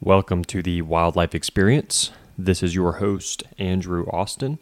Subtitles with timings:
[0.00, 2.12] Welcome to the Wildlife Experience.
[2.38, 4.60] This is your host, Andrew Austin.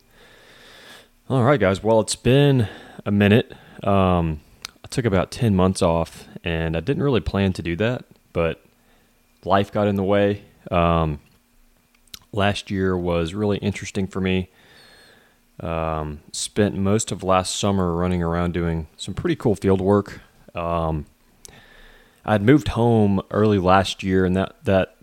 [1.29, 1.83] All right, guys.
[1.83, 2.71] Well, it's been
[3.05, 3.53] a minute.
[3.85, 4.41] Um,
[4.83, 8.65] I took about 10 months off, and I didn't really plan to do that, but
[9.45, 10.43] life got in the way.
[10.71, 11.21] Um,
[12.33, 14.49] last year was really interesting for me.
[15.61, 20.23] Um, spent most of last summer running around doing some pretty cool field work.
[20.55, 21.05] Um,
[22.25, 24.96] I'd moved home early last year, and that that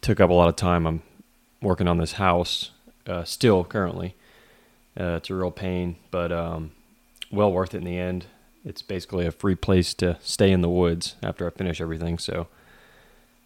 [0.00, 0.86] took up a lot of time.
[0.86, 1.02] I'm
[1.60, 2.70] working on this house
[3.06, 4.14] uh, still currently.
[4.98, 6.72] Uh, it's a real pain, but um,
[7.30, 8.26] well worth it in the end.
[8.64, 12.18] It's basically a free place to stay in the woods after I finish everything.
[12.18, 12.48] So,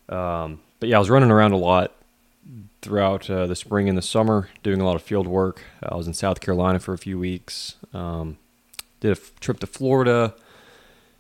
[0.09, 1.93] um, but yeah, I was running around a lot
[2.81, 5.63] throughout uh, the spring and the summer, doing a lot of field work.
[5.83, 7.75] I was in South Carolina for a few weeks.
[7.93, 8.39] Um,
[9.01, 10.35] did a f- trip to Florida.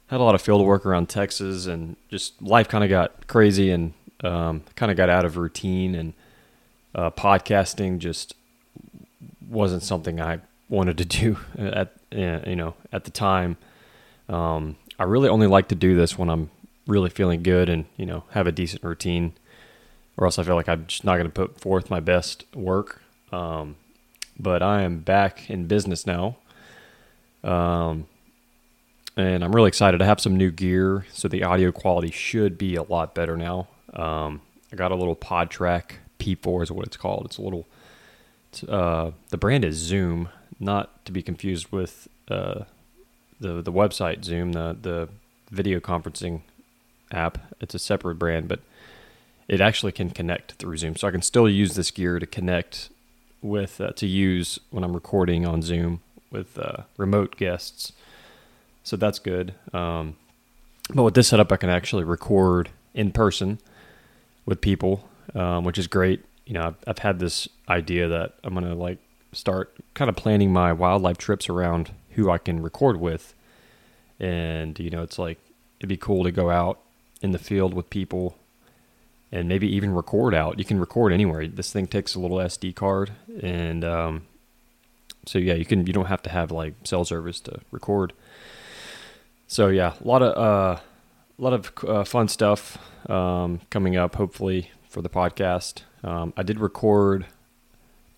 [0.06, 3.70] Had a lot of field work around Texas, and just life kind of got crazy
[3.70, 5.94] and um, kind of got out of routine.
[5.94, 6.12] And
[6.94, 8.34] uh, podcasting just
[9.48, 13.56] wasn't something I wanted to do at you know at the time.
[14.28, 16.50] Um, I really only like to do this when I'm
[16.86, 19.32] really feeling good and you know have a decent routine
[20.16, 23.00] or else I feel like I'm just not going to put forth my best work.
[23.32, 23.76] Um,
[24.38, 26.36] but I am back in business now.
[27.42, 28.06] Um,
[29.16, 32.76] and I'm really excited to have some new gear, so the audio quality should be
[32.76, 33.68] a lot better now.
[33.94, 34.40] Um,
[34.72, 37.24] I got a little PodTrak P4 is what it's called.
[37.24, 37.66] It's a little.
[38.52, 42.64] It's, uh, the brand is Zoom, not to be confused with uh,
[43.40, 45.08] the the website Zoom, the the
[45.50, 46.42] video conferencing
[47.10, 47.38] app.
[47.60, 48.60] It's a separate brand, but
[49.48, 50.94] it actually can connect through Zoom.
[50.94, 52.90] So I can still use this gear to connect
[53.42, 57.92] with uh, to use when I'm recording on Zoom with uh, remote guests.
[58.84, 59.54] So that's good.
[59.72, 60.16] Um,
[60.94, 63.58] but with this setup, I can actually record in person
[64.46, 66.24] with people, um, which is great.
[66.46, 68.98] You know, I've, I've had this idea that I'm gonna like
[69.32, 73.34] start kind of planning my wildlife trips around who I can record with,
[74.18, 75.38] and you know, it's like
[75.78, 76.80] it'd be cool to go out
[77.22, 78.36] in the field with people
[79.32, 80.58] and maybe even record out.
[80.58, 81.46] You can record anywhere.
[81.46, 84.26] This thing takes a little SD card, and um,
[85.26, 85.86] so yeah, you can.
[85.86, 88.12] You don't have to have like cell service to record.
[89.46, 90.80] So yeah, a lot of uh,
[91.40, 92.78] a lot of uh, fun stuff
[93.08, 94.16] um, coming up.
[94.16, 95.82] Hopefully for the podcast.
[96.04, 97.26] Um, I did record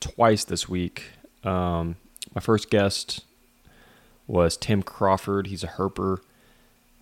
[0.01, 1.05] twice this week.
[1.45, 1.97] Um,
[2.35, 3.25] my first guest
[4.27, 5.47] was Tim Crawford.
[5.47, 6.19] He's a herper.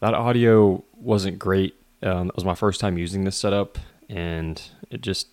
[0.01, 1.75] That audio wasn't great.
[2.03, 4.61] Um, that was my first time using this setup, and
[4.91, 5.29] it just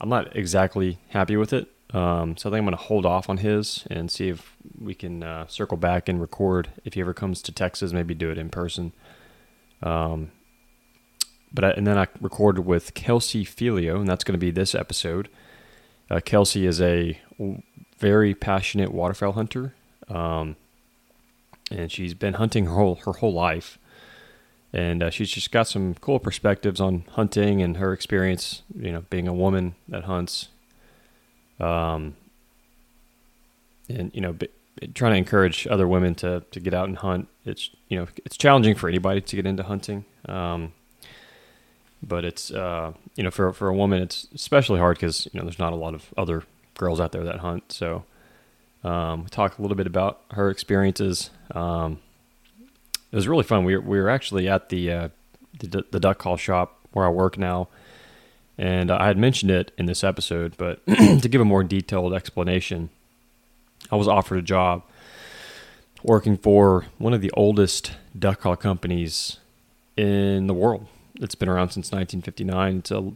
[0.00, 1.68] I'm not exactly happy with it.
[1.90, 4.94] Um, so I think I'm going to hold off on his and see if we
[4.94, 6.70] can uh, circle back and record.
[6.84, 8.92] If he ever comes to Texas, maybe do it in person.
[9.82, 10.30] Um,
[11.52, 14.74] but I, and then I recorded with Kelsey Felio, and that's going to be this
[14.74, 15.28] episode.
[16.10, 17.20] Uh, Kelsey is a
[17.98, 19.74] very passionate waterfowl hunter,
[20.08, 20.56] um,
[21.70, 23.78] and she's been hunting her whole her whole life
[24.76, 29.04] and uh, she's just got some cool perspectives on hunting and her experience, you know,
[29.08, 30.48] being a woman that hunts.
[31.58, 32.16] Um,
[33.88, 34.50] and you know, b-
[34.94, 37.28] trying to encourage other women to to get out and hunt.
[37.46, 40.04] It's you know, it's challenging for anybody to get into hunting.
[40.28, 40.72] Um,
[42.02, 45.44] but it's uh, you know, for for a woman, it's especially hard because you know,
[45.44, 46.42] there's not a lot of other
[46.74, 47.72] girls out there that hunt.
[47.72, 48.04] So,
[48.84, 51.30] um, we talk a little bit about her experiences.
[51.52, 52.00] Um,
[53.10, 53.64] it was really fun.
[53.64, 55.08] We were, we were actually at the, uh,
[55.58, 57.68] the the duck call shop where I work now,
[58.58, 62.90] and I had mentioned it in this episode, but to give a more detailed explanation,
[63.90, 64.82] I was offered a job
[66.06, 69.38] working for one of the oldest duck call companies
[69.96, 70.86] in the world.
[71.16, 72.78] It's been around since 1959.
[72.78, 73.12] It's a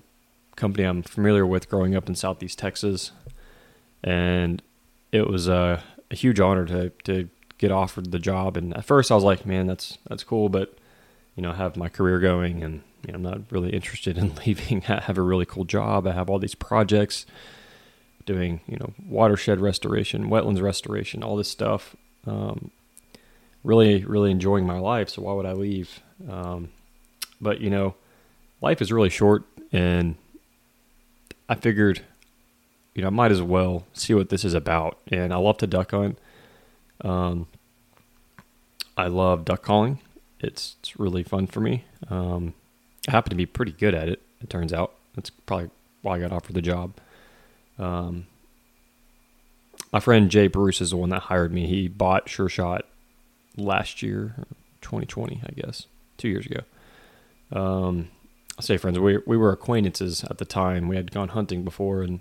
[0.57, 3.13] company I'm familiar with growing up in Southeast Texas,
[4.03, 4.61] and
[5.13, 7.29] it was a, a huge honor to to
[7.59, 8.57] get offered the job.
[8.57, 10.77] And at first, I was like, man, that's that's cool, but
[11.37, 14.85] you know, have my career going, and you know, I'm not really interested in leaving.
[14.89, 16.07] I have a really cool job.
[16.07, 17.25] I have all these projects
[18.27, 21.95] doing, you know, watershed restoration, wetlands restoration, all this stuff.
[22.27, 22.71] Um,
[23.63, 25.09] really, really enjoying my life.
[25.11, 26.01] So why would I leave?
[26.29, 26.71] Um,
[27.41, 27.95] but you know,
[28.61, 30.17] life is really short, and
[31.49, 32.03] I figured,
[32.95, 34.99] you know, I might as well see what this is about.
[35.09, 36.19] And I love to duck hunt.
[37.03, 37.47] Um,
[38.97, 40.01] I love duck calling.
[40.41, 41.85] It's, it's really fun for me.
[42.09, 42.55] Um,
[43.09, 44.21] I happen to be pretty good at it.
[44.43, 45.71] It turns out that's probably
[46.03, 46.93] why I got offered the job.
[47.79, 48.27] Um,
[49.93, 51.67] my friend Jay Bruce is the one that hired me.
[51.67, 52.87] He bought Sure Shot
[53.57, 54.35] last year,
[54.81, 55.87] 2020, I guess,
[56.17, 56.61] two years ago.
[57.53, 58.09] Um,
[58.59, 58.99] I say friends.
[58.99, 60.89] We we were acquaintances at the time.
[60.89, 62.21] We had gone hunting before, and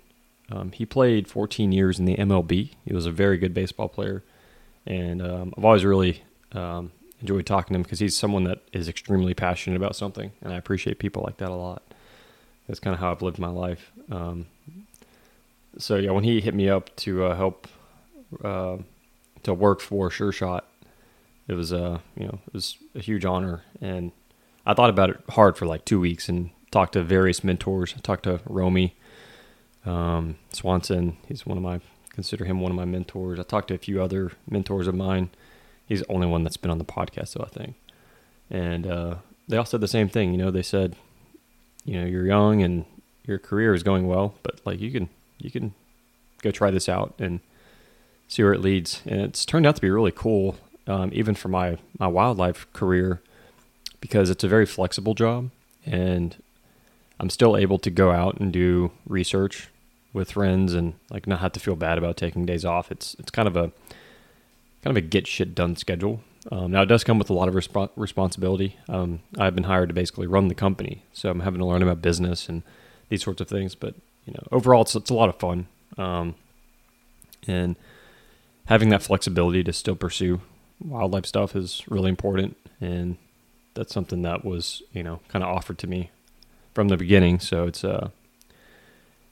[0.50, 2.70] um, he played 14 years in the MLB.
[2.84, 4.22] He was a very good baseball player,
[4.86, 6.22] and um, I've always really
[6.52, 10.52] um, enjoyed talking to him because he's someone that is extremely passionate about something, and
[10.52, 11.82] I appreciate people like that a lot.
[12.66, 13.92] That's kind of how I've lived my life.
[14.10, 14.46] Um,
[15.78, 17.68] so yeah, when he hit me up to uh, help
[18.42, 18.78] uh,
[19.42, 20.66] to work for Sure Shot,
[21.50, 24.12] it was a uh, you know it was a huge honor, and
[24.64, 27.92] I thought about it hard for like two weeks and talked to various mentors.
[27.96, 28.94] I talked to Romy
[29.84, 31.16] um, Swanson.
[31.26, 31.80] He's one of my
[32.12, 33.40] consider him one of my mentors.
[33.40, 35.30] I talked to a few other mentors of mine.
[35.86, 37.74] He's the only one that's been on the podcast, though I think,
[38.48, 39.14] and uh,
[39.48, 40.30] they all said the same thing.
[40.30, 40.94] You know, they said,
[41.84, 42.84] you know, you're young and
[43.26, 45.08] your career is going well, but like you can
[45.38, 45.74] you can
[46.42, 47.40] go try this out and
[48.28, 49.02] see where it leads.
[49.04, 50.56] And it's turned out to be really cool,
[50.90, 53.22] um, even for my my wildlife career,
[54.00, 55.50] because it's a very flexible job,
[55.86, 56.36] and
[57.20, 59.68] I'm still able to go out and do research
[60.12, 62.90] with friends and like not have to feel bad about taking days off.
[62.90, 63.70] It's it's kind of a
[64.82, 66.22] kind of a get shit done schedule.
[66.50, 68.76] Um, now it does come with a lot of resp- responsibility.
[68.88, 72.00] Um, I've been hired to basically run the company, so I'm having to learn about
[72.00, 72.62] business and
[73.10, 73.74] these sorts of things.
[73.74, 73.94] But
[74.26, 76.34] you know, overall, it's it's a lot of fun, um,
[77.46, 77.76] and
[78.66, 80.40] having that flexibility to still pursue
[80.80, 83.16] wildlife stuff is really important, and
[83.74, 86.10] that's something that was you know kind of offered to me
[86.74, 87.40] from the beginning.
[87.40, 88.10] So it's uh,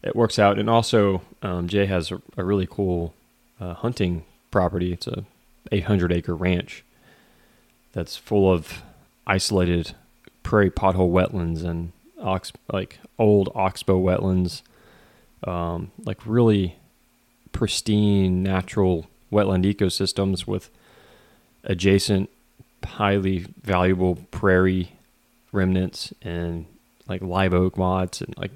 [0.03, 3.15] it works out, and also um, Jay has a, a really cool
[3.61, 4.93] uh, hunting property.
[4.93, 5.25] It's a
[5.73, 6.85] 800 acre ranch
[7.93, 8.83] that's full of
[9.27, 9.95] isolated
[10.43, 14.63] prairie pothole wetlands and ox like old oxbow wetlands
[15.45, 16.77] um, like really
[17.53, 20.71] pristine natural wetland ecosystems with
[21.69, 22.29] adjacent
[22.85, 24.93] highly valuable prairie
[25.53, 26.67] remnants and
[27.09, 28.53] like live oak mods and like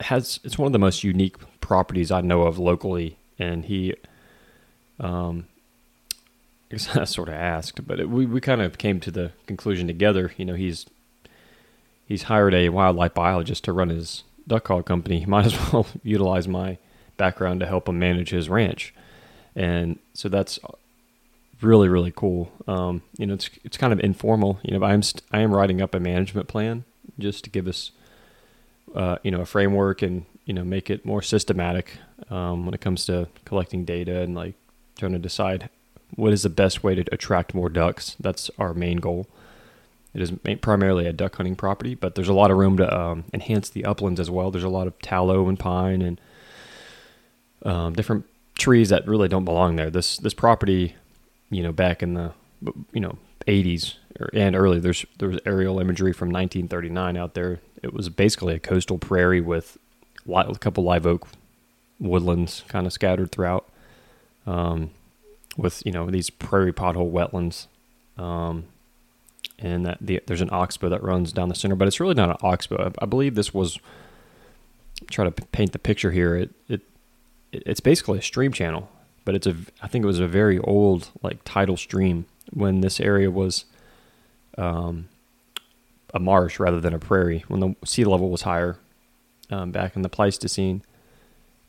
[0.00, 3.94] has it's one of the most unique properties I know of locally and he
[4.98, 5.46] um
[6.70, 9.32] I guess I sort of asked but it, we we kind of came to the
[9.46, 10.86] conclusion together you know he's
[12.06, 15.86] he's hired a wildlife biologist to run his duck call company, he might as well
[16.02, 16.78] utilize my
[17.16, 18.94] background to help him manage his ranch.
[19.54, 20.58] And so that's
[21.62, 22.52] really really cool.
[22.66, 24.58] Um, you know, it's it's kind of informal.
[24.62, 26.84] You know, I'm st- I am writing up a management plan
[27.18, 27.90] just to give us,
[28.94, 31.98] uh, you know, a framework and you know make it more systematic
[32.30, 34.54] um, when it comes to collecting data and like
[34.98, 35.68] trying to decide
[36.14, 38.16] what is the best way to attract more ducks.
[38.20, 39.26] That's our main goal.
[40.14, 40.30] It is
[40.60, 43.86] primarily a duck hunting property, but there's a lot of room to um, enhance the
[43.86, 44.50] uplands as well.
[44.50, 46.20] There's a lot of tallow and pine and
[47.64, 48.26] um, different
[48.58, 49.90] trees that really don't belong there.
[49.90, 50.96] This this property,
[51.52, 52.32] you know, back in the
[52.92, 53.96] you know 80s
[54.32, 57.60] and early, there's there was aerial imagery from 1939 out there.
[57.82, 59.78] It was basically a coastal prairie with
[60.28, 61.28] a couple live oak
[62.00, 63.68] woodlands kind of scattered throughout,
[64.46, 64.90] um,
[65.56, 67.66] with you know these prairie pothole wetlands.
[68.22, 68.64] Um,
[69.58, 72.30] and that the, there's an oxbow that runs down the center, but it's really not
[72.30, 72.92] an oxbow.
[73.00, 73.78] I, I believe this was
[75.10, 76.34] try to paint the picture here.
[76.34, 76.80] It, it
[77.52, 78.88] it's basically a stream channel,
[79.24, 83.00] but it's a I think it was a very old like tidal stream when this
[83.00, 83.64] area was
[84.58, 85.08] um,
[86.12, 88.78] a marsh rather than a prairie when the sea level was higher
[89.50, 90.82] um, back in the Pleistocene.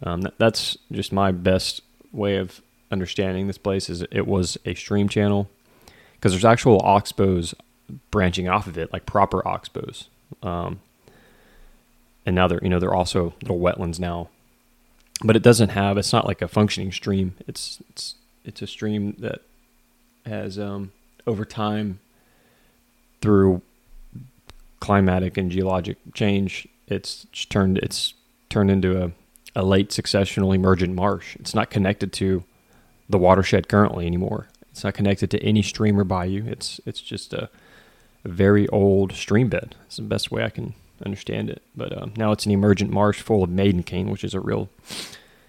[0.01, 1.81] Um, that, that's just my best
[2.11, 5.49] way of understanding this place is it was a stream channel
[6.15, 7.53] because there's actual oxbows
[8.11, 10.07] branching off of it, like proper oxbows.
[10.41, 10.79] Um,
[12.25, 14.29] and now they're you know they're also little wetlands now,
[15.23, 15.97] but it doesn't have.
[15.97, 17.35] It's not like a functioning stream.
[17.47, 18.15] It's it's
[18.45, 19.41] it's a stream that
[20.25, 20.91] has um,
[21.27, 21.99] over time
[23.21, 23.61] through
[24.83, 28.13] climatic and geologic change, it's turned it's
[28.49, 29.11] turned into a,
[29.55, 31.37] a late successional emergent marsh.
[31.37, 32.43] It's not connected to
[33.07, 34.49] the watershed currently anymore.
[34.71, 36.43] It's not connected to any stream or bayou.
[36.45, 37.49] It's it's just a
[38.25, 39.75] a very old stream bed.
[39.85, 41.61] It's the best way I can understand it.
[41.75, 44.69] But um, now it's an emergent marsh full of maiden cane, which is a real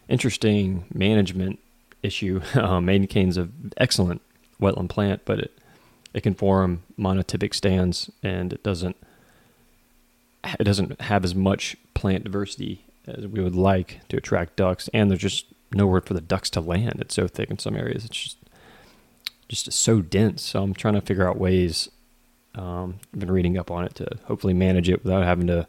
[0.08, 1.58] interesting management
[2.02, 2.40] issue.
[2.54, 4.22] Uh, maiden cane is an excellent
[4.60, 5.58] wetland plant, but it
[6.12, 8.96] it can form monotypic stands, and it doesn't
[10.60, 14.88] it doesn't have as much plant diversity as we would like to attract ducks.
[14.94, 17.00] And there's just nowhere for the ducks to land.
[17.00, 18.04] It's so thick in some areas.
[18.04, 18.38] It's just
[19.48, 20.42] just so dense.
[20.42, 21.90] So I'm trying to figure out ways
[22.54, 25.66] um, I've been reading up on it to hopefully manage it without having to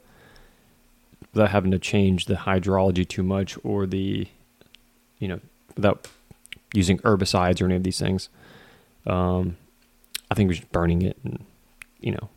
[1.34, 4.28] without having to change the hydrology too much or the
[5.20, 5.40] you know
[5.76, 6.08] without
[6.74, 8.30] using herbicides or any of these things.
[9.06, 9.58] Um,
[10.30, 11.44] I think we're just burning it and
[12.00, 12.30] you know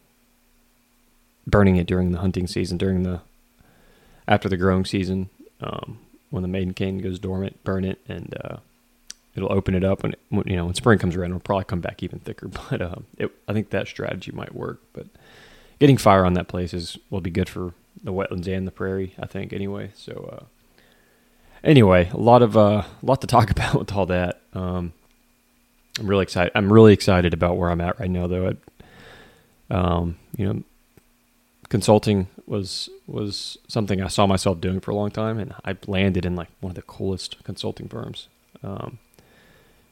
[1.46, 3.20] burning it during the hunting season, during the
[4.26, 5.98] after the growing season, um,
[6.30, 8.56] when the maiden cane goes dormant, burn it, and uh,
[9.38, 10.04] it'll open it up.
[10.04, 12.48] And you know, when spring comes around, it'll probably come back even thicker.
[12.70, 14.80] But um, it, I think that strategy might work.
[14.92, 15.06] But
[15.78, 19.14] getting fire on that place is will be good for the wetlands and the prairie.
[19.18, 19.92] I think anyway.
[19.94, 20.44] So uh,
[21.64, 24.40] anyway, a lot of uh, a lot to talk about with all that.
[24.52, 24.92] Um,
[25.98, 26.52] I'm really excited.
[26.54, 28.54] I'm really excited about where I'm at right now, though.
[29.70, 30.62] I, um, you know,
[31.68, 36.24] consulting was was something I saw myself doing for a long time, and I landed
[36.24, 38.28] in like one of the coolest consulting firms.
[38.62, 38.98] Um,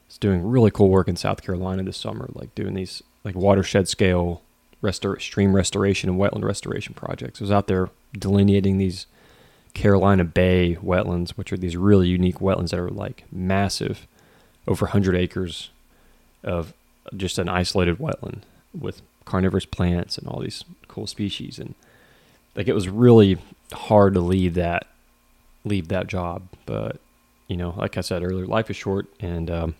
[0.07, 3.87] was doing really cool work in South Carolina this summer, like doing these like watershed
[3.87, 4.41] scale
[4.81, 7.41] restor- stream restoration and wetland restoration projects.
[7.41, 9.05] I was out there delineating these
[9.73, 14.07] Carolina Bay wetlands, which are these really unique wetlands that are like massive,
[14.67, 15.69] over 100 acres
[16.43, 16.73] of
[17.15, 18.41] just an isolated wetland
[18.77, 21.75] with carnivorous plants and all these cool species and
[22.55, 23.37] like it was really
[23.73, 24.87] hard to leave that
[25.65, 26.97] leave that job but
[27.47, 29.75] you know like i said earlier life is short and um,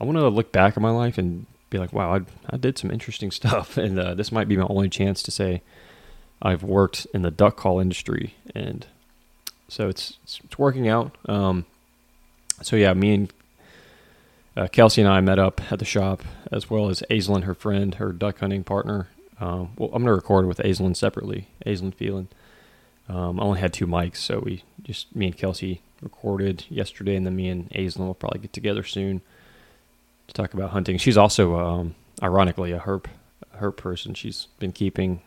[0.00, 2.78] i want to look back at my life and be like wow i, I did
[2.78, 5.62] some interesting stuff and uh, this might be my only chance to say
[6.42, 8.86] i've worked in the duck call industry and
[9.68, 11.64] so it's it's, it's working out um,
[12.62, 13.32] so yeah me and
[14.56, 17.94] uh, Kelsey and I met up at the shop, as well as Aislinn, her friend,
[17.96, 19.08] her duck hunting partner.
[19.38, 22.28] Um, well, I'm going to record with Aislinn separately, Aislinn Phelan.
[23.08, 27.26] Um, I only had two mics, so we just, me and Kelsey recorded yesterday, and
[27.26, 29.20] then me and Aislinn will probably get together soon
[30.26, 30.98] to talk about hunting.
[30.98, 33.06] She's also, um, ironically, a herp,
[33.58, 34.14] herp person.
[34.14, 35.20] She's been keeping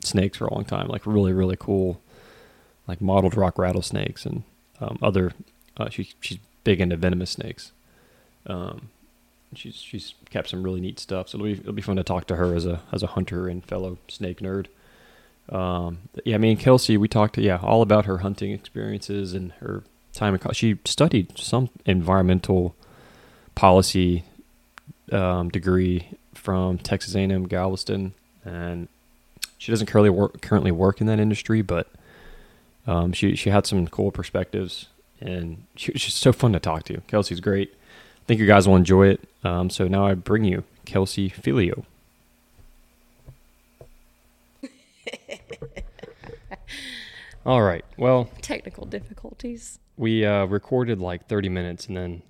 [0.00, 2.00] snakes for a long time, like really, really cool,
[2.86, 4.42] like mottled rock rattlesnakes and
[4.80, 5.32] um, other.
[5.76, 7.72] Uh, she, she's big into venomous snakes.
[8.46, 8.90] Um,
[9.54, 11.28] she's she's kept some really neat stuff.
[11.28, 13.48] So it'll be it'll be fun to talk to her as a as a hunter
[13.48, 14.66] and fellow snake nerd.
[15.48, 19.84] Um, yeah, I mean Kelsey, we talked yeah all about her hunting experiences and her
[20.12, 20.34] time.
[20.34, 22.74] In, she studied some environmental
[23.54, 24.24] policy
[25.10, 28.88] um, degree from Texas A&M Galveston, and
[29.58, 31.88] she doesn't currently work currently work in that industry, but
[32.86, 34.86] um, she she had some cool perspectives,
[35.20, 37.00] and she was just so fun to talk to.
[37.08, 37.72] Kelsey's great.
[37.72, 39.28] I think you guys will enjoy it.
[39.42, 41.84] Um, so now I bring you Kelsey Felio.
[47.44, 47.84] All right.
[47.96, 49.80] Well, technical difficulties.
[49.96, 52.22] We uh, recorded like 30 minutes and then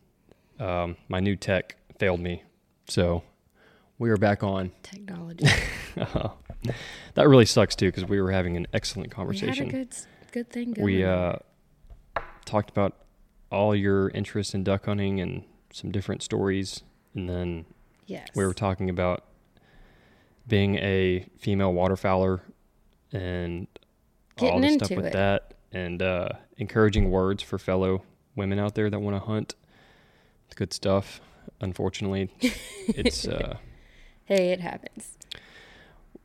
[0.58, 2.42] um, my new tech failed me.
[2.88, 3.22] So
[3.98, 4.72] we are back on.
[4.82, 5.46] Technology.
[5.94, 9.68] that really sucks too because we were having an excellent conversation.
[9.68, 9.96] We had a good,
[10.32, 10.84] good thing going.
[10.84, 11.36] We uh,
[12.44, 12.96] talked about
[13.50, 16.82] all your interest in duck hunting and some different stories,
[17.14, 17.66] and then
[18.06, 18.28] yes.
[18.34, 19.24] we were talking about
[20.46, 22.40] being a female waterfowler
[23.12, 23.66] and
[24.36, 25.12] Getting all the stuff with it.
[25.12, 28.02] that, and uh, encouraging words for fellow
[28.34, 29.54] women out there that want to hunt.
[30.46, 31.20] It's good stuff.
[31.62, 32.28] Unfortunately,
[32.88, 33.56] it's uh,
[34.26, 35.16] hey, it happens.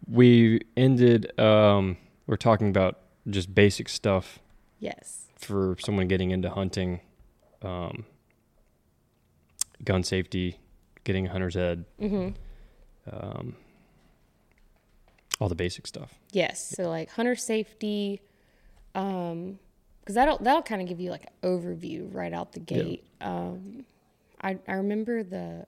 [0.08, 1.38] we ended.
[1.40, 4.40] Um, we're talking about just basic stuff
[4.80, 5.28] Yes.
[5.36, 7.00] for someone getting into hunting.
[7.62, 8.06] Um,
[9.84, 10.60] gun safety,
[11.04, 12.30] getting a hunter's head, Mm-hmm.
[13.16, 13.56] um,
[15.40, 16.16] all the basic stuff.
[16.32, 16.74] Yes.
[16.76, 18.22] So like hunter safety,
[18.96, 19.60] um,
[20.02, 23.04] because that'll that'll kind of give you like an overview right out the gate.
[23.22, 23.86] Um,
[24.48, 25.66] I I remember the.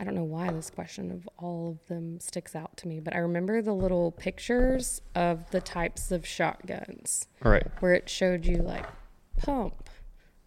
[0.00, 3.14] I don't know why this question of all of them sticks out to me, but
[3.14, 7.66] I remember the little pictures of the types of shotguns All right.
[7.78, 8.86] where it showed you like
[9.38, 9.88] pump,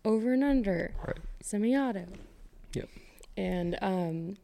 [0.03, 1.17] over and under, Right.
[1.41, 2.07] semi-auto.
[2.73, 2.89] Yep.
[3.37, 4.37] And um,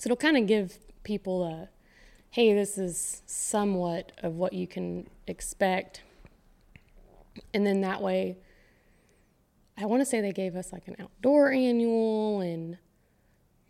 [0.00, 1.68] so it'll kind of give people a,
[2.30, 6.02] hey, this is somewhat of what you can expect.
[7.54, 8.36] And then that way,
[9.80, 12.78] I want to say they gave us like an outdoor annual, and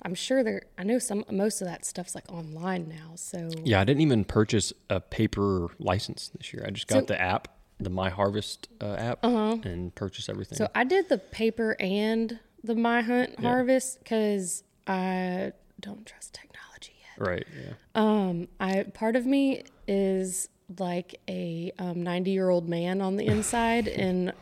[0.03, 0.63] I'm sure they're.
[0.79, 3.13] I know some most of that stuff's like online now.
[3.17, 6.65] So Yeah, I didn't even purchase a paper license this year.
[6.67, 7.49] I just got So- the app,
[7.79, 9.59] the My Harvest uh, app, Uh-huh.
[9.65, 10.57] and purchased everything.
[10.57, 13.49] So I did the paper and the My Hunt Yeah.
[13.49, 17.27] Harvest because I don't trust technology yet.
[17.29, 17.47] right.
[17.63, 17.75] Yeah.
[17.95, 20.49] Um, I part of me is
[20.79, 24.33] like a um, ninety year old man on the inside, and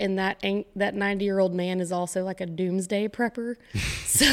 [0.00, 3.56] and that ain't, that ninety year old man is also like a doomsday prepper.
[4.06, 4.26] so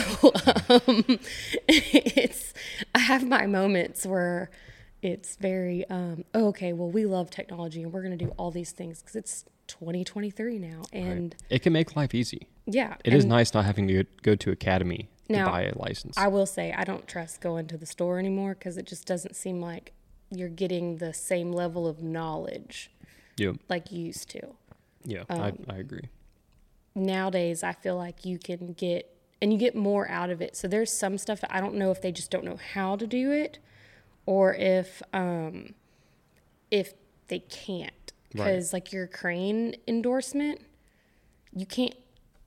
[0.70, 1.20] um,
[1.68, 2.54] it's
[2.96, 4.50] I have my moments where
[5.02, 6.74] it's very um, oh, okay.
[6.74, 10.82] Well, we love technology, and we're gonna do all these things because it's 2023 now,
[10.94, 12.48] and It can make life easy.
[12.66, 15.78] yeah, It is nice not having to go- go to academy Now, to buy a
[15.78, 16.18] license.
[16.18, 19.36] I will say I don't trust going to the store anymore because it just doesn't
[19.36, 19.92] seem like
[20.32, 22.92] you're getting the same level of knowledge
[23.38, 23.58] Yep.
[23.70, 24.56] like you used to.
[25.04, 26.10] Yeah, Um, I, I agree.
[26.96, 30.56] Nowadays, I feel like you can get and you get more out of it.
[30.56, 33.32] So there's some stuff I don't know if they just don't know how to do
[33.32, 33.60] it,
[34.26, 35.76] or if um,
[36.72, 36.94] if
[37.28, 37.92] they can't.
[38.34, 38.46] Right.
[38.46, 40.62] Because like your crane endorsement,
[41.54, 41.94] you can't.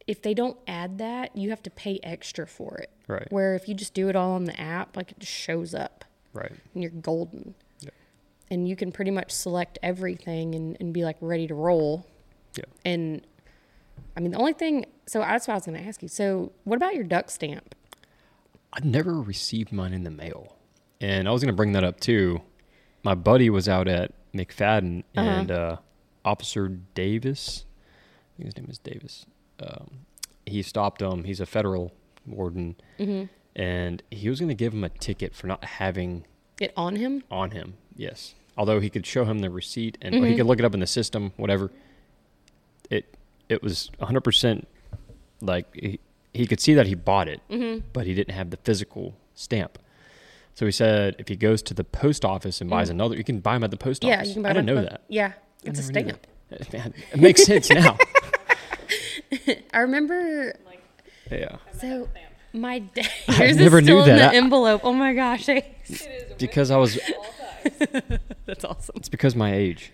[0.06, 2.90] If they don't add that, you have to pay extra for it.
[3.06, 3.30] Right.
[3.30, 6.04] Where if you just do it all on the app, like it just shows up
[6.32, 6.50] Right.
[6.74, 7.54] and you're golden.
[7.80, 7.90] Yeah.
[8.50, 12.06] And you can pretty much select everything and, and be like ready to roll.
[12.56, 12.64] Yeah.
[12.84, 13.26] And
[14.16, 16.08] I mean, the only thing, so that's what I was going to ask you.
[16.08, 17.74] So, what about your duck stamp?
[18.72, 20.56] I never received mine in the mail.
[21.00, 22.40] And I was going to bring that up too.
[23.02, 25.20] My buddy was out at McFaddin Uh-huh.
[25.28, 25.76] and uh,
[26.24, 27.64] Officer Davis,
[28.34, 29.26] I think his name is Davis,
[29.60, 30.00] um,
[30.46, 31.24] he stopped him.
[31.24, 31.92] He's a federal
[32.26, 32.76] warden.
[32.98, 33.24] Mm-hmm.
[33.56, 36.26] And he was going to give him a ticket for not having
[36.60, 37.22] It on him?
[37.30, 37.74] on him.
[37.96, 38.34] Yes.
[38.56, 40.24] Although he could show him the receipt and Mm-hmm.
[40.26, 41.70] he could look it up in the system, whatever.
[42.90, 43.14] It
[43.48, 44.64] it was 100%
[45.40, 45.98] like he,
[46.34, 47.86] he could see that he bought it, Mm-hmm.
[47.92, 49.78] but he didn't have the physical stamp.
[50.54, 53.40] So he said if he goes to the post office and buys another, you can
[53.40, 54.08] buy them at the post Mm.
[54.08, 54.28] Yeah, office.
[54.28, 55.00] you can buy I it didn't know that.
[55.08, 55.32] Yeah,
[55.64, 56.26] it's a stamp.
[56.72, 57.96] Man, it makes sense now.
[59.72, 60.52] I remember,
[61.30, 61.56] yeah.
[61.78, 62.08] so
[62.52, 64.32] my dad, I never is knew in that.
[64.32, 64.80] the envelope.
[64.84, 65.48] Oh my gosh.
[65.48, 65.64] I-
[66.38, 66.98] Because I was
[68.46, 68.94] That's awesome.
[68.96, 69.92] it's because my age.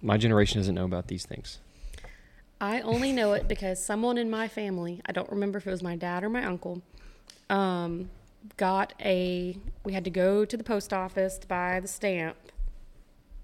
[0.00, 1.58] My generation doesn't know about these things.
[2.60, 5.82] I only know it because someone in my family, I don't remember if it was
[5.82, 6.82] my dad or my uncle,
[7.48, 8.10] um,
[8.56, 9.56] got a.
[9.84, 12.36] We had to go to the post office to buy the stamp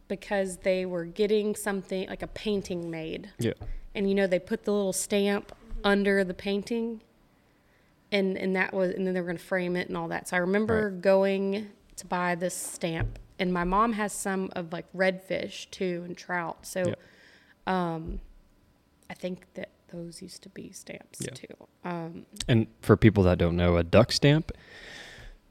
[0.08, 3.30] because they were getting something like a painting made.
[3.38, 3.52] Yeah.
[3.94, 5.52] And you know, they put the little stamp
[5.84, 7.00] under the painting.
[8.12, 10.28] And, and that was, and then they were going to frame it and all that.
[10.28, 11.00] So I remember Right.
[11.02, 13.18] going to buy this stamp.
[13.40, 16.64] And my mom has some of like redfish too and trout.
[16.66, 16.94] So Yeah.
[19.10, 21.30] I think that those used to be stamps Yeah.
[21.34, 21.68] too.
[21.84, 24.50] Um, And for people that don't know, a duck stamp,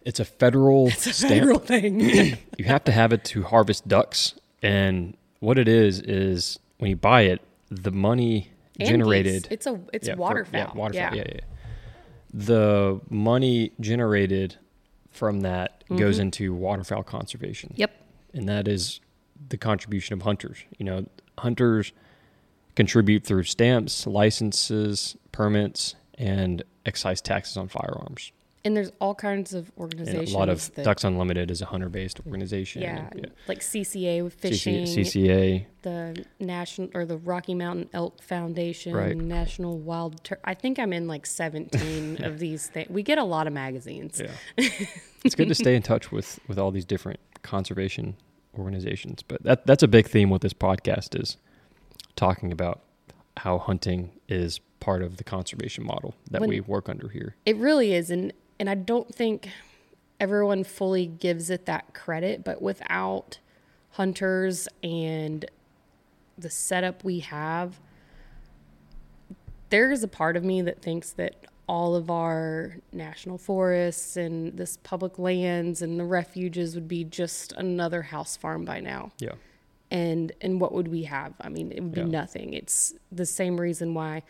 [0.01, 1.63] it's a federal it's a stamp.
[1.65, 1.99] thing.
[2.57, 4.35] You have to have it to harvest ducks.
[4.61, 9.47] And what it is is when you buy it, the money generated.
[9.51, 10.59] It's a it's Yeah, for- waterfowl.
[10.61, 11.15] Yeah, waterfowl.
[11.15, 11.23] Yeah.
[11.33, 11.39] yeah,
[12.33, 14.57] The money generated
[15.11, 17.69] from that goes into waterfowl conservation.
[17.69, 17.81] Mm-hmm.
[17.81, 17.91] Yep.
[18.33, 18.99] and that is
[19.49, 20.57] the contribution of hunters.
[20.79, 21.05] You know,
[21.37, 21.91] hunters
[22.75, 28.31] contribute through stamps, licenses, permits, and excise taxes on firearms.
[28.65, 30.31] And there's all kinds of And organizations.
[30.33, 32.81] a lot of that, Ducks Unlimited is a hunter-based organization.
[32.81, 35.65] yeah, and, like CCA fishing, CCA.
[35.81, 39.17] the national or the Rocky Mountain Elk Foundation, Right.
[39.17, 40.23] National Wild.
[40.23, 42.89] Tur- I think I'm in like 17 of these things.
[42.89, 44.21] We get a lot of magazines.
[44.23, 44.31] Yeah,
[45.25, 48.15] it's good to stay in touch with with all these different conservation
[48.57, 49.23] organizations.
[49.23, 51.35] But that that's a big theme with this podcast is
[52.15, 52.81] talking about
[53.37, 57.35] how hunting is part of the conservation model that When- we work under here.
[57.45, 59.49] It really is, and and I don't think
[60.19, 62.43] everyone fully gives it that credit.
[62.43, 63.39] But without
[63.91, 65.45] hunters and
[66.37, 67.79] the setup we have,
[69.69, 74.55] there is a part of me that thinks that all of our national forests and
[74.57, 79.33] this public lands and the refuges would be just another house farm by now Yeah.
[79.93, 82.07] And and what would we have i mean it would be Yeah.
[82.07, 84.23] nothing it's the same reason why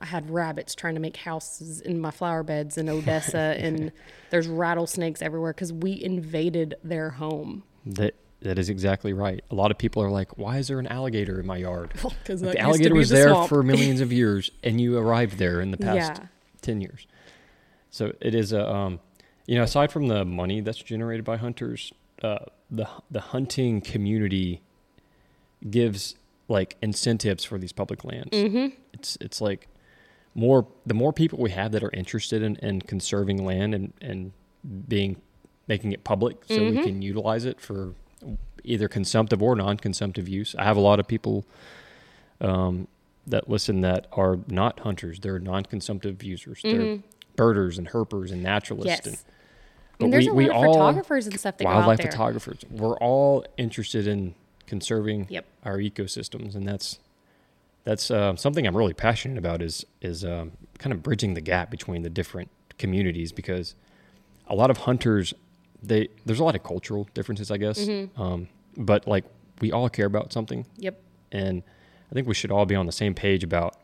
[0.00, 3.92] i had rabbits trying to make houses in my flower beds in odessa and
[4.30, 9.42] there's rattlesnakes everywhere because we invaded their home That that is exactly right.
[9.50, 12.40] A lot of people are like, "Why is there an alligator in my yard?" because
[12.40, 16.12] the alligator was there for millions of years, and you arrived there in the past
[16.20, 16.26] Yeah.
[16.62, 17.08] ten years.
[17.90, 19.00] So it is a, um,
[19.48, 22.38] you know, aside from the money that's generated by hunters, uh,
[22.70, 24.62] the the hunting community
[25.68, 26.14] gives
[26.48, 28.30] like incentives for these public lands.
[28.32, 28.74] mm-hmm.
[28.92, 29.68] It's it's like
[30.34, 34.32] more the more people we have that are interested in, in conserving land and and
[34.88, 35.20] being
[35.66, 36.82] making it public so we Mhm.
[36.84, 37.94] can utilize it for
[38.64, 40.54] either consumptive or non-consumptive use.
[40.58, 41.44] I have a lot of people
[42.40, 42.88] um,
[43.26, 46.60] that listen that are not hunters; they're non-consumptive users.
[46.62, 47.02] They're Mhm.
[47.36, 49.06] birders and herpers and naturalists.
[49.06, 49.24] yes
[50.00, 52.60] And, and there's a lot of photographers and stuff that go out wildlife photographers.
[52.70, 54.34] We're all interested in
[54.68, 55.46] conserving Yep.
[55.64, 56.98] our ecosystems, and that's
[57.84, 59.62] that's uh, something I'm really passionate about.
[59.62, 63.74] Is is um, kind of bridging the gap between the different communities because
[64.46, 65.34] a lot of hunters
[65.82, 67.80] they there's a lot of cultural differences, I guess.
[67.80, 68.20] Mm-hmm.
[68.20, 69.24] Um, but like
[69.60, 71.00] we all care about something, yep
[71.32, 71.62] and
[72.10, 73.76] I think we should all be on the same page about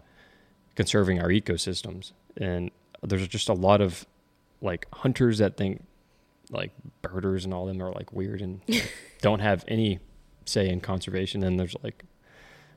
[0.76, 2.12] conserving our ecosystems.
[2.36, 2.70] And
[3.02, 4.06] there's just a lot of
[4.60, 5.84] like hunters that think
[6.50, 9.98] like birders and all them are like weird and like, don't have any
[10.44, 11.42] say in conservation.
[11.42, 12.04] and there's like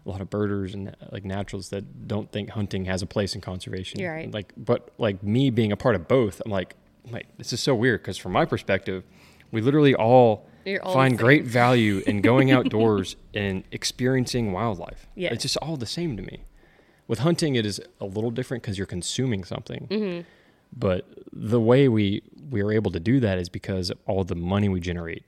[0.06, 3.42] a lot of birders and like naturals that don't think hunting has a place in
[3.42, 4.00] conservation.
[4.00, 4.32] You're right.
[4.32, 6.76] Like, but like me being a part of both, I'm like,
[7.12, 9.04] like this is so weird because from my perspective,
[9.52, 15.08] we literally all You're find the great value in going outdoors and experiencing wildlife.
[15.16, 15.34] Yeah.
[15.34, 16.44] It's just all the same to me.
[17.08, 19.88] With hunting, it is a little different because you're consuming something.
[19.90, 20.22] Mm-hmm.
[20.76, 24.36] But the way we we are able to do that is because of all the
[24.36, 25.24] money we generate,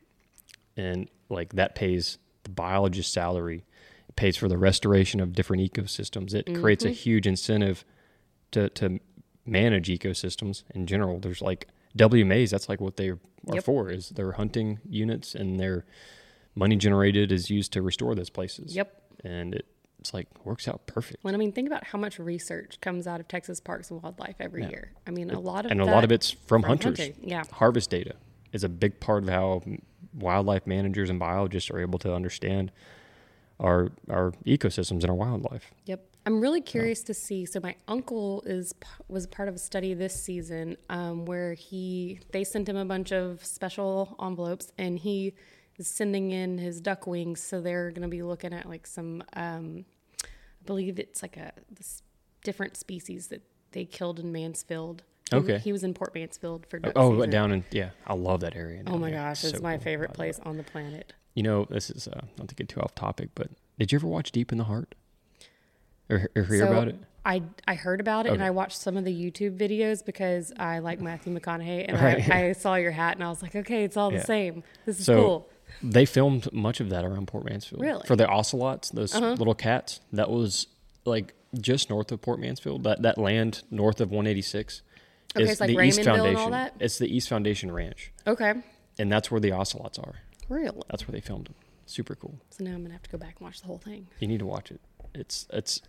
[0.75, 3.65] and like that pays the biologist's salary,
[4.07, 6.33] it pays for the restoration of different ecosystems.
[6.33, 6.91] It creates Mm-hmm.
[6.91, 7.85] a huge incentive
[8.51, 8.99] to to
[9.45, 11.19] manage ecosystems in general.
[11.19, 12.49] There's like WMAs.
[12.51, 13.19] That's like what they are
[13.53, 13.63] Yep.
[13.63, 13.89] for.
[13.89, 15.85] Is their hunting units and their
[16.55, 18.75] money generated is used to restore those places.
[18.75, 19.01] Yep.
[19.23, 19.65] And it,
[19.99, 21.23] it's like works out perfect.
[21.23, 24.35] Well, I mean, think about how much research comes out of Texas Parks and Wildlife
[24.39, 24.69] every Yeah.
[24.69, 24.91] year.
[25.07, 26.97] I mean, a lot of and a lot of it's from, from hunters.
[26.99, 27.43] hunting, yeah.
[27.53, 28.15] Harvest data
[28.51, 29.61] is a big part of how
[30.13, 32.71] wildlife managers and biologists are able to understand
[33.59, 35.71] our our ecosystems and our wildlife.
[35.85, 36.05] Yep.
[36.25, 37.45] I'm really curious to see.
[37.45, 38.73] So my uncle is
[39.07, 43.11] was part of a study this season um, where he they sent him a bunch
[43.11, 45.33] of special envelopes and he
[45.79, 47.41] is sending in his duck wings.
[47.41, 49.85] So they're going to be looking at like some, um,
[50.23, 50.27] I
[50.65, 51.53] believe it's like a
[52.43, 53.41] different species that
[53.71, 55.03] they killed in Mansfield.
[55.31, 55.57] He- Okay.
[55.59, 57.29] He was in Port Mansfield for duck Oh, season.
[57.29, 58.83] down in yeah, I love that area.
[58.87, 59.19] Oh my there.
[59.19, 59.83] gosh, it's So my cool.
[59.83, 61.13] favorite place on the planet.
[61.35, 64.07] You know, this is uh, not to get too off topic, but did you ever
[64.07, 64.95] watch Deep in the Heart
[66.09, 66.95] or, or hear So, about it?
[67.25, 70.79] I I heard about it and I watched some of the YouTube videos because I
[70.79, 72.29] like Matthew McConaughey and Right.
[72.29, 74.19] I, I saw your hat and I was like, okay, it's all Yeah.
[74.19, 74.63] the same.
[74.85, 75.49] This is So cool.
[75.83, 77.81] they filmed much of that around Port Mansfield.
[77.81, 77.95] Really?
[77.95, 78.03] Uh-huh.
[78.07, 79.99] For the ocelots, those little cats.
[80.13, 80.67] That was
[81.05, 82.83] like just north of Port Mansfield.
[82.85, 84.81] That that land north of 186
[85.35, 86.51] Okay, is it's like the East Raymondville and all Foundation.
[86.51, 86.73] that?
[86.79, 88.53] It's the East Foundation Ranch, Okay,
[88.97, 90.15] and that's where the ocelots are.
[90.49, 90.81] really.
[90.89, 91.55] That's where they filmed them.
[91.85, 92.35] Super cool.
[92.49, 94.07] So now I'm gonna have to go back and watch the whole thing.
[94.19, 94.79] You need to watch it.
[95.13, 95.81] It's it's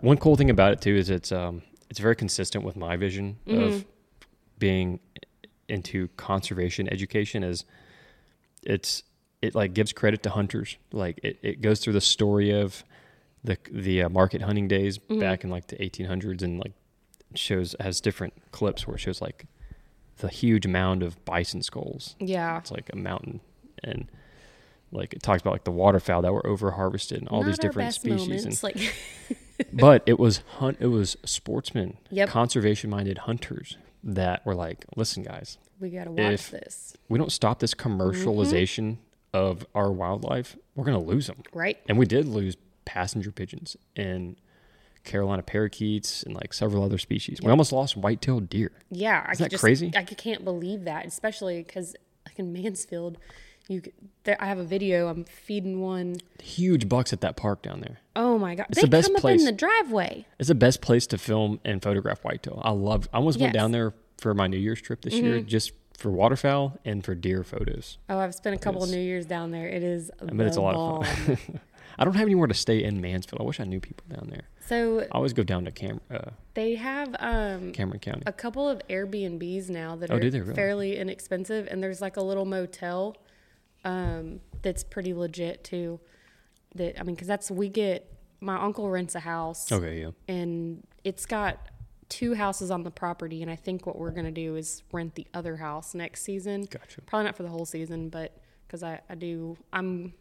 [0.00, 3.36] one cool thing about it too is it's um it's very consistent with my vision
[3.46, 3.62] Mm-hmm.
[3.62, 3.84] of
[4.58, 5.00] being
[5.68, 7.64] into conservation education is
[8.62, 9.02] it's
[9.42, 12.84] it like gives credit to hunters like it, it goes through the story of
[13.42, 15.20] the the uh, market hunting days Mm-hmm.
[15.20, 16.72] back in like the 1800s and like
[17.38, 19.46] shows has different clips where it shows like
[20.18, 22.58] the huge mound of bison skulls Yeah.
[22.58, 23.40] it's like a mountain
[23.82, 24.08] and
[24.92, 27.58] like it talks about like the waterfowl that were over harvested and all Not these
[27.58, 28.94] different species moments, like
[29.72, 32.28] but it was hunt it was sportsmen Yep.
[32.28, 37.58] conservation minded hunters that were like listen guys we gotta watch this, we don't stop
[37.58, 39.36] this commercialization mm-hmm.
[39.36, 41.78] of our wildlife we're to lose them right?
[41.88, 44.36] and we did lose passenger pigeons and
[45.04, 49.44] carolina parakeets and like several other species we almost lost white-tailed deer Yeah, I Isn't
[49.44, 49.92] that just, crazy?
[49.94, 51.94] I can't believe that, especially because
[52.26, 53.18] like in Mansfield,
[53.68, 53.82] you
[54.24, 55.08] there, I have a video.
[55.08, 56.16] I'm feeding one.
[56.42, 59.16] huge bucks at that park down there Oh my god, It's they the best come
[59.20, 59.40] place.
[59.42, 60.26] up in the driveway.
[60.38, 62.60] It's the best place to film and photograph whitetail.
[62.64, 63.08] I love.
[63.12, 63.60] I almost went Yes.
[63.60, 63.62] Mm-hmm.
[63.64, 67.42] down there for my New Year's trip this year, just for waterfowl and for deer
[67.44, 67.98] photos.
[68.08, 69.66] Oh, I've spent a couple of New Years down there.
[69.68, 70.10] It is.
[70.20, 71.38] I bet it's a lot of fun.
[71.98, 73.40] I don't have anywhere to stay in Mansfield.
[73.40, 74.48] I wish I knew people down there.
[74.66, 78.22] so I always go down to Cam- uh, they have um, Cameron County.
[78.26, 80.54] a couple of Airbnbs now that Oh, are really?
[80.54, 83.16] fairly inexpensive, and there's like a little motel
[83.84, 86.00] um, that's pretty legit too.
[86.74, 88.10] That I mean, because that's we get.
[88.40, 90.10] My uncle rents a house, Okay, yeah.
[90.28, 91.70] and it's got
[92.10, 95.26] two houses on the property, and I think what we're gonna do is rent the
[95.32, 96.64] other house next season.
[96.68, 97.00] Gotcha.
[97.02, 100.12] Probably not for the whole season, but because I, I do, I'm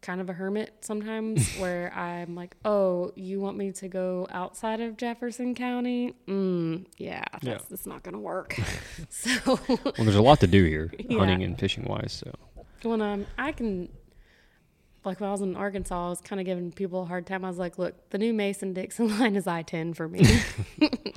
[0.00, 4.80] kind of a hermit sometimes where I'm like, oh, you want me to go outside
[4.80, 6.14] of Jefferson County?
[6.26, 7.58] Mm, yeah, that's, Yeah.
[7.68, 8.54] that's not going to work.
[9.10, 11.18] so Well, there's a lot to do here, Yeah.
[11.18, 12.12] hunting and fishing wise.
[12.12, 12.32] So
[12.88, 13.88] when I'm, I can,
[15.04, 17.44] like when I was in Arkansas, I was kind of giving people a hard time.
[17.44, 20.20] I was like, look, the new Mason Dixon line is I 10 for me.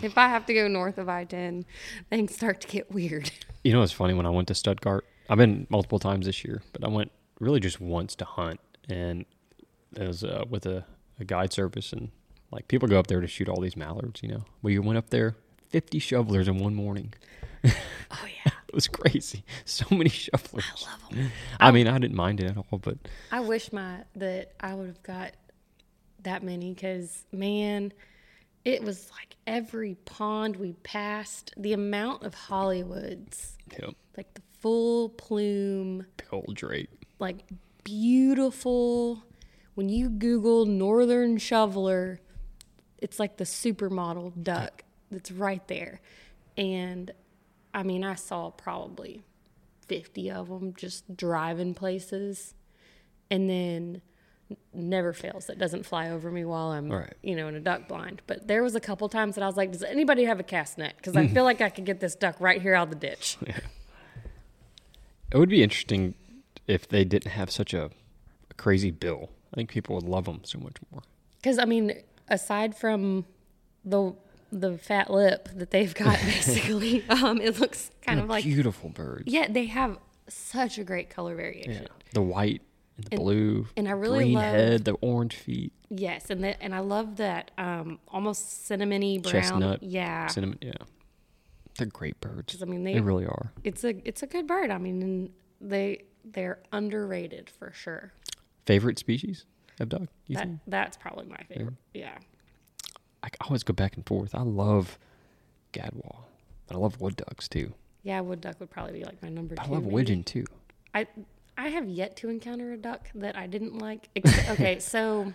[0.01, 1.65] if I have to go north of I 10,
[2.09, 3.29] things start to get weird.
[3.63, 5.05] you know, it's funny when I went to Stuttgart.
[5.29, 9.25] I've been multiple times this year, but I went really just once to hunt, and
[9.95, 10.85] it was uh, with a,
[11.19, 12.09] a guide service, and
[12.51, 14.21] like people go up there to shoot all these mallards.
[14.23, 15.35] You know, we went up there,
[15.69, 17.13] fifty shovelers in one morning.
[17.63, 17.69] Oh,
[18.45, 18.51] yeah.
[18.67, 19.43] It was crazy.
[19.65, 20.65] So many shovelers.
[20.87, 21.31] I love them.
[21.59, 22.97] I mean, I didn't mind it at all, but
[23.31, 25.31] I wish my that I would have got
[26.23, 27.93] that many because man,
[28.65, 34.41] it was like every pond we passed, the amount of Hollywoods, you know, like the
[34.59, 36.89] full plume, big old Drake.
[37.19, 37.43] like
[37.83, 39.23] beautiful.
[39.75, 42.19] When you Google northern shoveler,
[42.97, 46.01] it's like the supermodel duck that's right there.
[46.57, 47.11] And
[47.73, 49.23] I mean, I saw probably
[49.87, 52.53] 50 of them just driving places.
[53.29, 54.01] And then
[54.73, 55.49] never fails.
[55.49, 57.13] It doesn't fly over me while I'm, Right.
[57.23, 58.21] you know, in a duck blind.
[58.27, 60.77] But there was a couple times that I was like, does anybody have a cast
[60.77, 60.95] net?
[60.97, 63.37] Because I feel like I could get this duck right here out of the ditch.
[65.31, 66.13] It would be interesting
[66.71, 67.85] if they didn't have such a,
[68.49, 69.29] a crazy bill.
[69.53, 71.01] I think people would love them so much more.
[71.41, 71.93] Because I mean,
[72.29, 73.25] aside from
[73.83, 74.13] the
[74.51, 78.89] the fat lip that they've got, basically, um, it looks kind They're of like beautiful
[78.89, 79.23] birds.
[79.27, 81.73] yeah, they have such a great color variation.
[81.83, 81.87] Yeah.
[82.13, 82.61] The white
[82.97, 83.67] and the And- blue.
[83.77, 87.17] and I really green love- head, the orange feet, Yes, and the, and I love
[87.17, 89.31] that um, almost cinnamony brown.
[89.33, 90.59] chestnut, Yeah, cinnamon.
[90.61, 90.71] Yeah,
[91.77, 92.61] they're great birds.
[92.61, 93.51] I mean they, they, really are.
[93.65, 94.69] it's a it's a good bird.
[94.71, 95.29] I mean, and
[95.59, 98.13] they they're underrated for sure.
[98.65, 99.45] Favorite species
[99.79, 100.03] of duck?
[100.27, 101.75] You That that's probably my favorite.
[101.93, 102.17] Yeah.
[103.23, 104.33] I always go back and forth.
[104.33, 104.97] I love
[105.73, 106.25] gadwall,
[106.67, 107.73] and I love wood ducks too.
[108.03, 109.93] Yeah, wood duck would probably be like my number But I love maybe.
[109.93, 110.45] widgeon too.
[110.93, 111.07] I
[111.57, 114.09] I have yet to encounter a duck that I didn't like.
[114.49, 115.33] Okay, so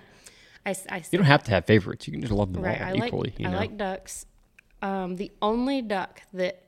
[0.64, 2.06] I, I You don't have to have favorites.
[2.08, 2.80] You can just love them right.
[2.80, 3.34] all I like equally.
[3.38, 4.26] you I like ducks.
[4.82, 6.64] Um, the only duck that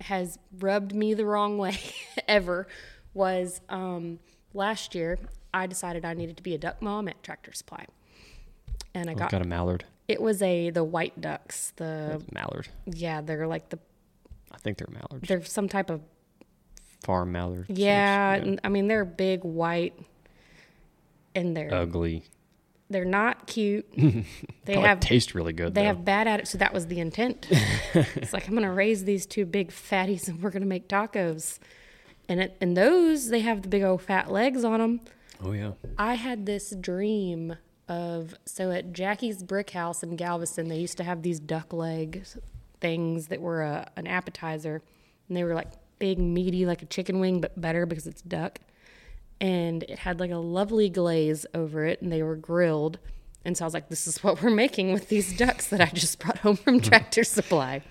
[0.00, 1.76] has rubbed me the wrong way
[2.28, 2.68] ever
[3.14, 4.18] was um,
[4.54, 5.18] last year.
[5.52, 7.84] I decided I needed to be a duck mom at Tractor Supply,
[8.94, 9.84] and I Oh, got, got a mallard.
[10.08, 11.72] it was a the white ducks.
[11.76, 12.68] The mallard.
[12.86, 13.78] yeah, they're like the
[14.52, 15.26] I think they're mallards.
[15.28, 16.00] they're some type of
[17.02, 17.66] Farm mallard.
[17.68, 18.38] yeah.
[18.40, 19.98] N- I mean they're big white,
[21.34, 22.24] and they're Ugly.
[22.90, 23.86] they're not cute.
[24.66, 25.74] They have taste really good.
[25.74, 25.86] They though.
[25.88, 26.48] have bad attitude.
[26.48, 27.48] So that was the intent.
[27.94, 31.58] it's like I'm gonna raise these two big fatties and we're gonna make tacos.
[32.30, 35.00] And it, and those they have the big old fat legs on them.
[35.42, 35.72] Oh yeah.
[35.98, 37.56] I had this dream
[37.88, 42.24] of so at Jackie's Brick House in Galveston they used to have these duck leg
[42.80, 44.80] things that were a, an appetizer,
[45.28, 48.60] and they were like big meaty like a chicken wing but better because it's duck.
[49.40, 53.00] And it had like a lovely glaze over it, and they were grilled.
[53.44, 55.86] And so I was like, "This is what we're making with these ducks that I
[55.86, 57.82] just brought home from Tractor Supply."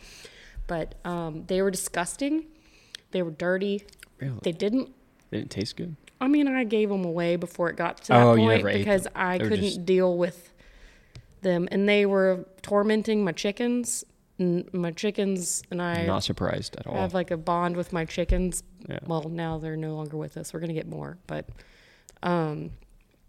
[0.68, 2.46] But um, they were disgusting.
[3.12, 3.84] They were dirty.
[4.20, 4.40] Really?
[4.44, 4.92] They didn't
[5.30, 5.96] They didn't taste good.
[6.22, 9.08] I mean, I gave them away before it got to that Oh, point because.
[9.16, 10.52] I They couldn't just- deal with
[11.42, 14.04] them, and they were tormenting my chickens.
[14.38, 16.96] And my chickens and I Not surprised at all.
[16.96, 18.64] have like a bond with my chickens.
[18.88, 19.00] Yeah.
[19.06, 20.54] Well, now they're no longer with us.
[20.54, 21.48] We're gonna get more, but
[22.24, 22.72] um,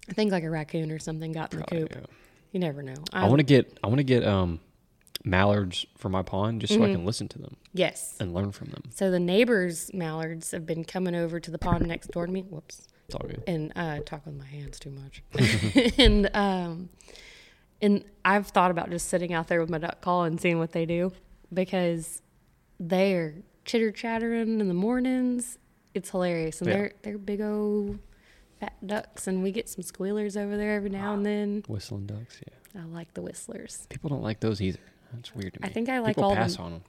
[0.09, 1.97] I think like a raccoon or something got in the Probably, coop.
[1.97, 2.07] yeah.
[2.53, 2.95] You never know.
[3.13, 4.61] I want to get I want to get um
[5.25, 6.91] mallards for my pond just so Mm-hmm.
[6.91, 8.17] I can listen to them yes.
[8.21, 8.85] and learn from them.
[8.91, 12.43] So the neighbors' mallards have been coming over to the pond next door to me.
[12.43, 12.89] Whoops.
[13.07, 13.43] It's all good.
[13.47, 15.23] and uh, talk with my hands too much.
[15.99, 16.91] and um,
[17.83, 20.73] and I've thought about just sitting out there with my duck call and seeing what
[20.73, 21.13] they do
[21.53, 22.23] because
[22.79, 25.59] they're chitter chattering in the mornings.
[25.93, 26.77] It's hilarious, and Yeah.
[26.77, 27.99] they're they're big old
[28.61, 31.65] fat ducks, and we get some squealers over there every now and then.
[31.67, 32.81] Whistling ducks, yeah.
[32.83, 33.87] I like the whistlers.
[33.91, 34.79] People don't like those either.
[35.13, 35.69] That's weird to me.
[35.69, 36.67] I think I like People all pass them.
[36.67, 36.83] on them.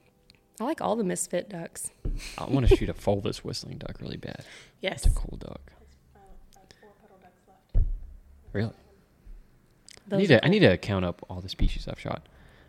[0.60, 1.90] I like all the misfit ducks.
[2.38, 4.44] I want to shoot a fulvous whistling duck really bad.
[4.80, 5.60] Yes, It's a cool duck.
[8.52, 8.72] Really?
[10.10, 12.28] I need to I need to count up all the species I've shot.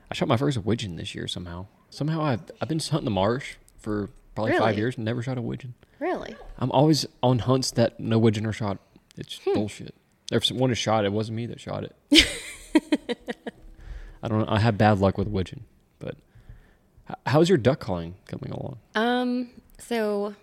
[0.09, 1.65] I shot my first widgeon this year somehow.
[1.89, 5.41] Somehow I've I've been hunting the marsh for probably five years and never shot a
[5.41, 5.73] widgeon.
[5.99, 6.35] really.
[6.57, 8.77] I'm always on hunts that no widgeon are shot.
[9.17, 9.53] It's Hmm.
[9.55, 9.93] bullshit.
[10.31, 12.27] If one is shot, it, it wasn't me that shot it.
[14.23, 14.47] I don't.
[14.47, 15.65] I have bad luck with widgeon,
[15.99, 16.15] but
[17.25, 18.77] how's your duck calling coming along?
[18.95, 20.33] Um, so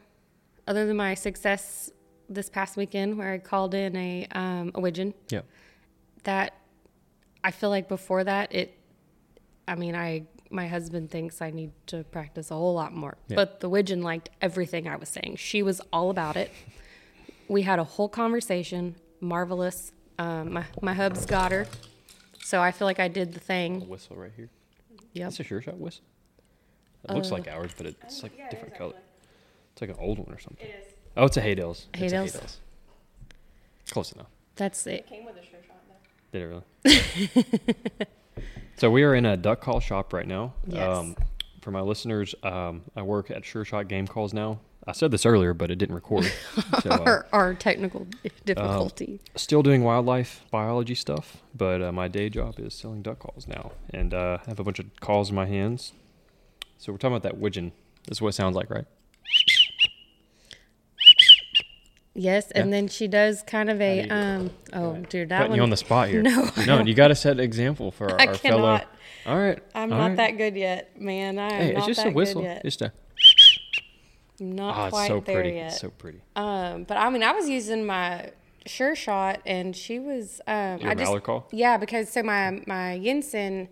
[0.68, 1.90] other than my success
[2.28, 5.40] this past weekend where I called in a um a widgeon, Yeah,
[6.24, 6.54] that
[7.42, 8.78] I feel like before that it
[9.66, 13.16] I mean I my husband thinks I need to practice a whole lot more.
[13.28, 13.36] Yeah.
[13.36, 15.36] But the widgeon liked everything I was saying.
[15.36, 16.50] She was all about it.
[17.48, 19.92] We had a whole conversation, marvelous.
[20.18, 21.66] Um, my my hubs got her.
[22.50, 23.88] So I feel like I did the thing.
[23.88, 24.48] whistle right here.
[25.12, 25.28] Yeah.
[25.28, 26.02] It's a sure shot whistle.
[27.08, 28.94] It looks like ours, but it's like different color.
[29.72, 30.66] It's like an old one or something.
[30.66, 30.94] It is.
[31.16, 31.86] Oh, it's a Haydel's.
[31.94, 32.32] It's a Haydel's?
[32.32, 32.60] Haydel's.
[33.92, 34.26] Close enough.
[34.56, 34.94] That's it.
[34.94, 35.06] it.
[35.06, 36.38] Came with a sure shot though.
[36.40, 38.06] Did it really?
[38.78, 40.52] so we are in a duck call shop right now.
[40.66, 41.14] Yes.
[41.60, 44.58] for my listeners, um, I work at Sure Shot Game Calls now.
[44.90, 46.24] I said this earlier, but it didn't record.
[46.82, 48.08] so, uh, Our, our technical
[48.44, 49.20] difficulty.
[49.36, 53.70] still doing wildlife biology stuff, but uh, my day job is selling duck calls now,
[53.94, 55.92] and uh, I have a bunch of calls in my hands.
[56.78, 57.70] So we're talking about that widgeon.
[58.08, 58.86] This is what it sounds like, right?
[62.14, 62.76] yes, and yeah.
[62.76, 65.56] then she does kind of a do you do um oh dude that Putting one
[65.58, 66.22] you on the spot here.
[66.22, 68.80] No, no, you got to set an example for our, I our fellow.
[69.26, 70.16] All right, I'm all not right.
[70.16, 71.38] that good yet, man.
[71.38, 72.42] I Hey, not it's just a whistle.
[72.64, 72.92] Just a.
[74.40, 75.56] not Oh, quite so there pretty.
[75.56, 75.66] yet.
[75.72, 76.20] It's so pretty.
[76.36, 78.30] Um, but I mean, I was using my
[78.66, 80.40] Sure Shot, and she was.
[80.46, 81.46] Um, Your I just, call?
[81.52, 83.68] Yeah, because so my my Yentzen,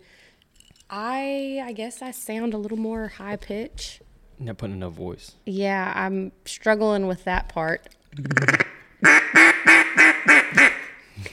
[0.89, 4.01] I I guess I sound a little more high pitch.
[4.39, 5.35] Not putting enough voice.
[5.45, 7.89] Yeah, I'm struggling with that part.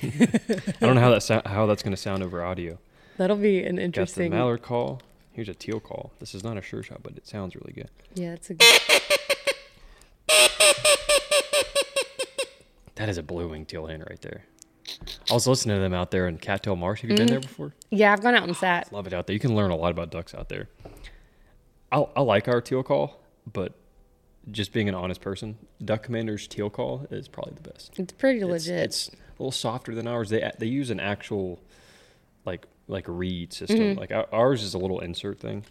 [0.03, 2.79] I don't know how that sou- how that's going to sound over audio.
[3.17, 4.33] That'll be an Got the interesting.
[4.63, 5.01] Call.
[5.37, 6.13] Here's a teal call.
[6.19, 7.91] This is not a sure shot, but it sounds really good.
[8.15, 8.67] Yeah, it's a good.
[12.95, 14.47] That is a blue wing teal hen right there.
[15.31, 17.03] I was listening to them out there in Cattail Marsh.
[17.03, 17.33] Have you been mm-hmm.
[17.35, 17.75] there before?
[17.91, 18.91] Yeah, I've gone out and ah, sat.
[18.95, 19.35] Love it out there.
[19.35, 20.71] You can learn a lot about ducks out there.
[21.93, 23.21] I I like our teal call,
[23.53, 23.75] but
[24.51, 27.93] just being an honest person, Duck Commander's teal call is probably the best.
[27.99, 28.85] It's pretty It's, legit.
[28.85, 30.31] it's a little softer than ours.
[30.31, 31.61] They they use an actual
[32.47, 33.79] like like reed system.
[33.79, 33.99] Mm-hmm.
[33.99, 35.65] Like ours is a little insert thing.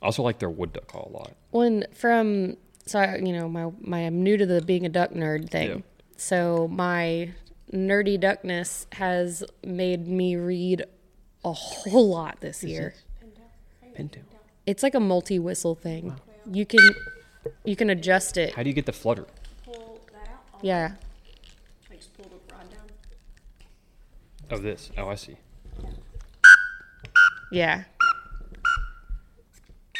[0.00, 1.32] I also like their wood duck call a lot.
[1.50, 5.10] when from so I, you know my my I'm new to the being a duck
[5.10, 5.68] nerd thing.
[5.68, 5.78] Yeah.
[6.16, 7.30] So my
[7.72, 10.84] nerdy duckness has made me read
[11.44, 12.94] a whole lot this year.
[13.96, 14.22] Pintail.
[14.66, 16.14] It's like a multi whistle thing.
[16.50, 16.80] You can
[17.64, 18.54] you can adjust it.
[18.54, 19.26] How do you get the flutter?
[19.64, 20.60] pull that out.
[20.62, 20.92] Yeah.
[21.90, 22.80] I just pull the rod down.
[24.50, 24.90] Of this?
[24.96, 25.36] Oh, I see.
[27.52, 27.84] Yeah.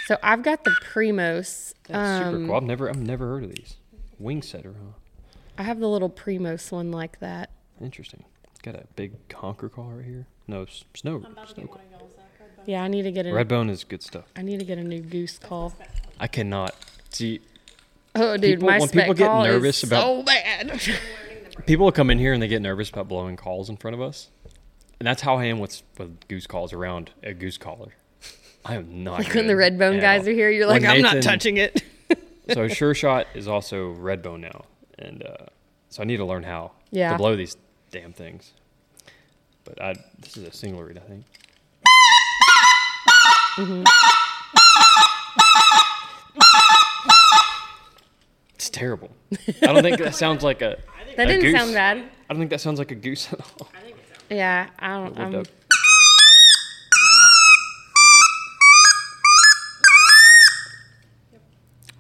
[0.06, 1.74] So I've got the Primos.
[1.86, 2.56] That's super Um, cool.
[2.56, 3.76] I've never I've never heard of these.
[4.18, 4.92] Wing setter, huh?
[5.58, 7.50] I have the little Primos one like that.
[7.80, 8.24] Interesting.
[8.50, 10.26] It's got a big honker call right here.
[10.48, 11.22] No snow.
[11.24, 11.76] I'm about to snow get call.
[11.78, 12.12] one of y'all's.
[12.64, 14.24] Yeah, I need to get a Redbone is good stuff.
[14.36, 15.72] I need to get a new goose call.
[16.20, 16.74] I cannot
[17.10, 17.40] see.
[18.14, 20.80] Oh, dude, People- my when spec people get call nervous is about- so bad.
[21.66, 24.00] People will come in here and they get nervous about blowing calls in front of
[24.00, 24.28] us,
[25.02, 27.94] and that's how I am with with goose calls around a goose collar.
[28.64, 29.18] I am not.
[29.18, 30.28] like when the good red bone guys all.
[30.28, 31.82] are here, you're When like, I'm not touching it.
[32.52, 34.64] so Sure Shot is also red bone now,
[35.00, 35.46] and uh,
[35.88, 37.10] so I need to learn how Yeah.
[37.10, 37.56] to blow these
[37.90, 38.52] damn things.
[39.64, 41.24] But I this is a single reed, I think.
[43.56, 43.82] Mm-hmm.
[48.54, 49.10] It's terrible.
[49.62, 50.78] I don't think that sounds like a.
[51.16, 51.60] That a didn't goose.
[51.60, 51.96] sound bad.
[51.98, 53.68] I don't think that sounds like a goose at all.
[54.33, 55.18] Yeah, I don't.
[55.18, 55.47] I'm, duck.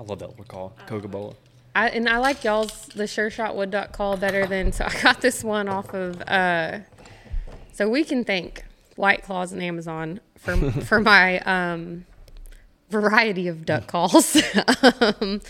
[0.00, 1.34] I love that little call, Coca-Cola.
[1.74, 4.72] I, and I like y'all's the Sure Shot Wood Duck call better than.
[4.72, 6.20] So I got this one off of.
[6.22, 6.80] uh
[7.72, 8.64] So we can thank
[8.96, 12.06] White Claws and Amazon for for my um
[12.90, 14.36] variety of duck calls
[15.20, 15.40] um,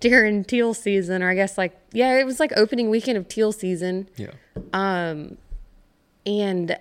[0.00, 3.52] during teal season, or I guess like yeah, it was like opening weekend of teal
[3.52, 4.08] season.
[4.16, 4.30] Yeah.
[6.28, 6.76] And uh,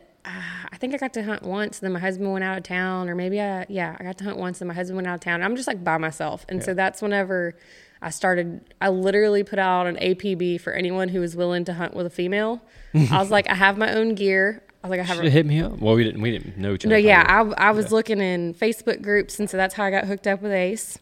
[0.72, 1.80] I think I got to hunt once.
[1.80, 4.38] Then my husband went out of town, or maybe I yeah I got to hunt
[4.38, 4.60] once.
[4.62, 5.42] And my husband went out of town.
[5.42, 7.56] I'm just like by myself, and so that's whenever
[8.02, 8.62] I started.
[8.82, 12.10] I literally put out an APB for anyone who was willing to hunt with a
[12.12, 12.62] female.
[12.94, 14.64] I was like, I have my own gear.
[14.84, 15.18] I was like, I have.
[15.18, 15.80] Should A, hit me up.
[15.80, 16.22] Well, we didn't.
[16.22, 16.92] We didn't know each other.
[16.96, 17.24] no, yeah.
[17.28, 20.42] I, I was looking in Facebook groups, and so that's how I got hooked up
[20.42, 20.98] with Ace.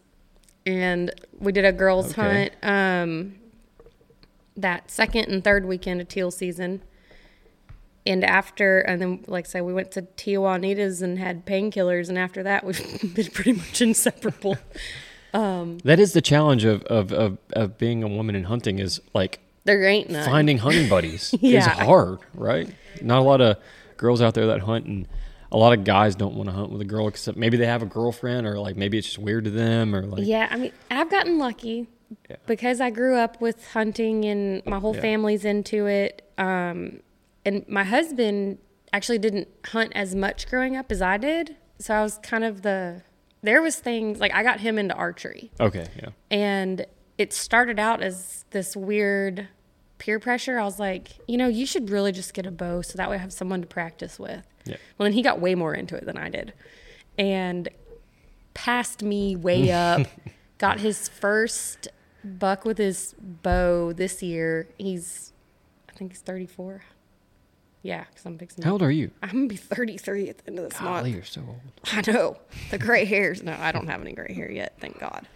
[0.67, 2.49] And we did a girls' Okay.
[2.61, 3.35] hunt um,
[4.57, 6.81] that second and third weekend of teal season.
[8.07, 12.07] And after, and then, like I said, we went to Tia Juanita's and had painkillers.
[12.09, 14.57] And after that, we've been pretty much inseparable.
[15.33, 19.39] That is the challenge of, of, of, of being a woman in hunting is like
[19.65, 20.23] There ain't none.
[20.25, 22.73] finding hunting buddies is hard, right?
[23.01, 23.57] Not a lot of
[23.97, 25.05] girls out there that hunt, and
[25.51, 27.81] a lot of guys don't want to hunt with a girl except maybe they have
[27.81, 30.71] a girlfriend, or like maybe it's just weird to them, or like Yeah, I mean,
[30.89, 31.87] I've gotten lucky
[32.29, 32.37] Yeah.
[32.47, 35.01] because I grew up with hunting and my whole Yeah.
[35.01, 36.21] family's into it.
[36.37, 37.01] Um,
[37.45, 38.57] and my husband
[38.91, 42.61] actually didn't hunt as much growing up as I did, so I was kind of
[42.61, 43.03] the.
[43.43, 46.85] There was things like I got him into archery, okay, yeah, and
[47.17, 49.47] it started out as this weird
[49.99, 50.57] peer pressure.
[50.59, 53.15] I was like, you know, you should really just get a bow so that way
[53.15, 54.45] I have someone to practice with.
[54.65, 54.77] Yeah.
[54.97, 56.53] Well, then he got way more into it than I did,
[57.17, 57.69] and
[58.55, 60.07] passed me way up.
[60.57, 61.87] got his first
[62.23, 64.67] buck with his bow this year.
[64.79, 65.33] He's,
[65.87, 66.81] I think he's 34.
[67.85, 68.63] Yeah, because I'm fixing.
[68.63, 69.11] How old are you?
[69.21, 70.97] I'm gonna be 33 at the end of this month.
[70.97, 71.59] Golly, you're so old.
[71.93, 72.37] I know.
[72.71, 73.43] The gray hairs.
[73.43, 75.27] No, I don't have any gray hair yet, thank God.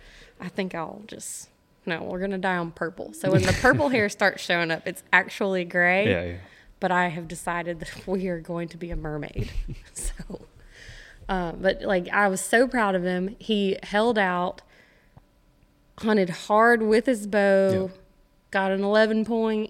[0.42, 1.48] I think I'll just
[1.86, 3.14] no, we're gonna die on purple.
[3.14, 6.10] So when the purple hair starts showing up, it's actually gray.
[6.10, 6.38] Yeah, yeah.
[6.80, 9.52] But I have decided that we are going to be a mermaid.
[9.94, 10.42] so
[11.30, 13.36] uh, but like I was so proud of him.
[13.38, 14.64] He held out,
[16.00, 17.98] hunted hard with his bow, Yeah.
[18.50, 19.70] got an eleven point,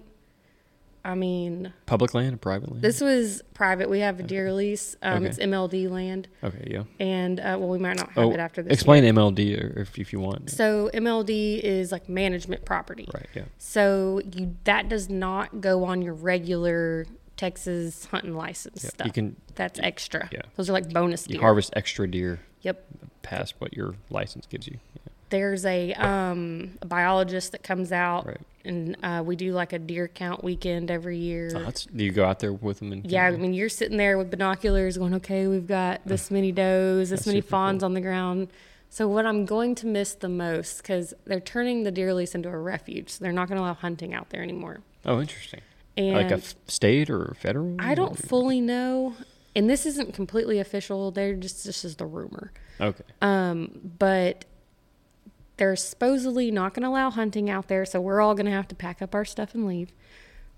[1.04, 2.82] I mean, Public land or private land?
[2.82, 3.88] this was private.
[3.88, 4.96] We have a deer lease.
[5.02, 5.26] Um, Okay.
[5.26, 6.82] It's MLD land, okay, yeah.
[6.98, 8.72] and uh, well, we might not have Oh, it after this.
[8.74, 10.50] explain MLD or if, if you want.
[10.50, 13.08] So MLD is like management property.
[13.14, 13.44] Right, yeah.
[13.58, 19.06] So you that does not go on your regular Texas hunting license stuff.
[19.06, 20.28] You can That's extra.
[20.30, 20.42] yeah.
[20.56, 21.40] Those are like bonus you deer.
[21.40, 22.84] harvest extra deer Yep.
[23.22, 24.78] past what your license gives you.
[25.30, 28.40] There's a um a biologist that comes out Right.
[28.64, 31.50] and uh, we do like a deer count weekend every year.
[31.54, 32.92] Oh, that's, do you go out there with them?
[32.92, 36.52] And Yeah, I mean, you're sitting there with binoculars going, okay, we've got this many
[36.52, 38.48] does, this That's many fawns on the ground.
[38.92, 42.48] So, what I'm going to miss the most, because they're turning the deer lease into
[42.48, 44.80] a refuge, so they're not going to allow hunting out there anymore.
[45.06, 45.60] Oh, interesting.
[45.96, 47.76] And like a f- state or federal?
[47.78, 49.14] I don't or- fully know,
[49.54, 51.12] and this isn't completely official.
[51.12, 52.50] They're just this is the rumor,
[52.80, 53.04] Okay.
[53.22, 54.44] um, but
[55.60, 58.66] they're supposedly not going to allow hunting out there, so we're all going to have
[58.68, 59.92] to pack up our stuff and leave.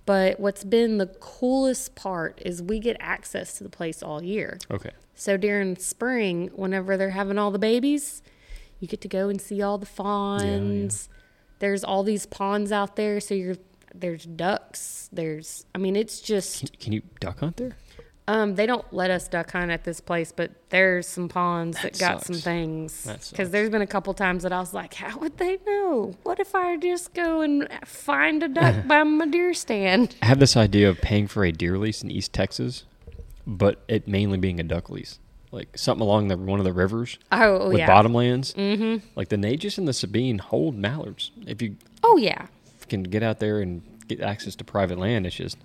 [0.06, 4.60] But what's been the coolest part is we get access to the place all year.
[4.70, 4.92] Okay.
[5.16, 8.22] So during spring, whenever they're having all the babies,
[8.78, 11.08] you get to go and see all the fawns.
[11.10, 11.18] Yeah.
[11.58, 13.56] There's all these ponds out there, so you're
[13.92, 15.08] there's ducks.
[15.12, 17.76] There's I mean it's just Can, can you duck hunt there?
[18.28, 21.94] Um they don't let us duck hunt at this place, but there's some ponds that,
[21.94, 23.06] That got some things.
[23.30, 26.14] Because there's been a couple times that I was like, how would they know?
[26.22, 30.14] What if I just go and find a duck by my deer stand?
[30.22, 32.84] I have this idea of paying for a deer lease in East Texas,
[33.46, 35.18] but it mainly being a duck lease,
[35.50, 37.88] like something along the one of the rivers Oh, with yeah.
[37.88, 38.54] bottomlands.
[38.54, 39.04] Mm-hmm.
[39.16, 41.32] Like the Neches and the Sabine hold mallards.
[41.46, 42.46] If you Oh yeah.
[42.88, 45.58] can get out there and get access to private land, it's just.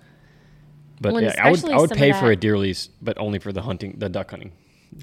[1.00, 3.52] But Well, yeah, I would I would pay for a deer lease, but only for
[3.52, 4.52] the hunting, the duck hunting.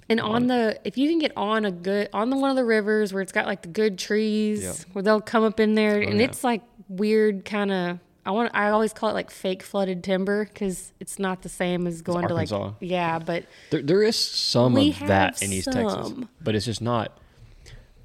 [0.09, 2.65] And on the if you can get on a good on the one of the
[2.65, 6.17] rivers where it's got like the good trees where they'll come up in there and
[6.19, 6.25] yeah.
[6.25, 10.45] it's like weird kind of I want I always call it like fake flooded timber
[10.45, 12.49] because it's not the same as going to like
[12.81, 17.17] yeah but There, there is some of that in East Texas, but it's just not.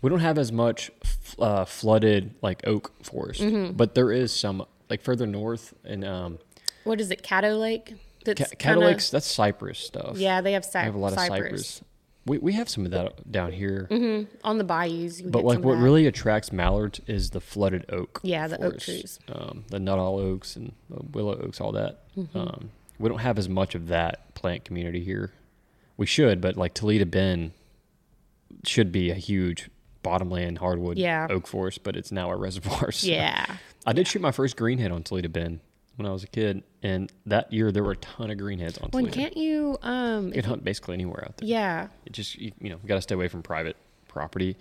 [0.03, 3.73] We don't have as much f- uh, flooded like oak forest, Mm-hmm.
[3.73, 6.39] but there is some like further north and um,
[6.91, 9.09] what is it Caddo Lake that's Ca- Cattle kinda- Lakes.
[9.11, 10.19] That's cypress stuff.
[10.19, 11.31] yeah they have, cy- I have a lot cypress.
[11.31, 11.83] of cypress.
[12.27, 13.89] We we have some of that down here,
[14.45, 18.21] on the bayous you but get like what really attracts mallards is the flooded oak.
[18.23, 18.85] Yeah, the oak forests.
[18.85, 19.19] trees.
[19.35, 22.01] um, the Nuttall oaks and the willow oaks, all that.
[22.19, 22.39] Mm-hmm.
[22.39, 25.33] Um, we don't have as much of that plant community here.
[25.97, 27.53] We should, but like Toledo Bend
[28.67, 29.71] should be a huge
[30.03, 31.27] bottomland hardwood Yeah.
[31.31, 32.93] oak forest, but it's now a reservoir.
[32.93, 33.47] so- yeah
[33.87, 35.61] I did shoot my first greenhead on Toledo Bend
[35.97, 38.89] when I was a kid, and that year there were a ton of greenheads on
[38.91, 39.11] when Toledo.
[39.13, 41.49] can't you um you can hunt basically anywhere out there.
[41.49, 43.77] yeah It just you, you know got to stay away from private
[44.09, 44.57] property.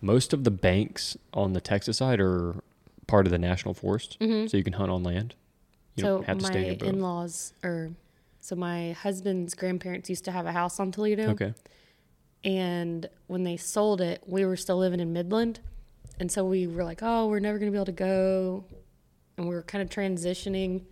[0.00, 2.54] Most of the banks on the Texas side are
[3.06, 5.34] part of the national forest, so you can hunt on land.
[5.96, 6.06] You Mm-hmm.
[6.06, 6.88] so don't have to my stay in boat.
[6.88, 7.90] in-laws or
[8.40, 11.54] so my husband's grandparents used to have a house on Toledo Okay.
[12.44, 15.60] And when they sold it, we were still living in Midland.
[16.20, 18.64] And so we were like, oh, we're never going to be able to go.
[19.36, 20.84] And we were kind of transitioning.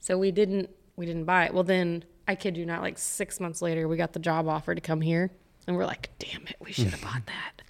[0.00, 1.54] So we didn't we didn't buy it.
[1.54, 4.74] Well, then I kid you not, like 6 months later, we got the job offer
[4.74, 5.30] to come here.
[5.66, 7.62] And we're like, damn it, we should have bought that.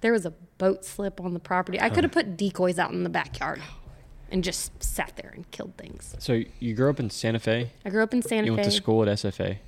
[0.00, 1.80] There was a boat slip on the property.
[1.80, 3.60] I could have put decoys out in the backyard
[4.30, 6.14] and just sat there and killed things.
[6.18, 7.70] So you grew up in Santa Fe.
[7.84, 8.46] I grew up in Santa Fe.
[8.46, 8.60] You Fe.
[8.62, 9.58] went to school at SFA.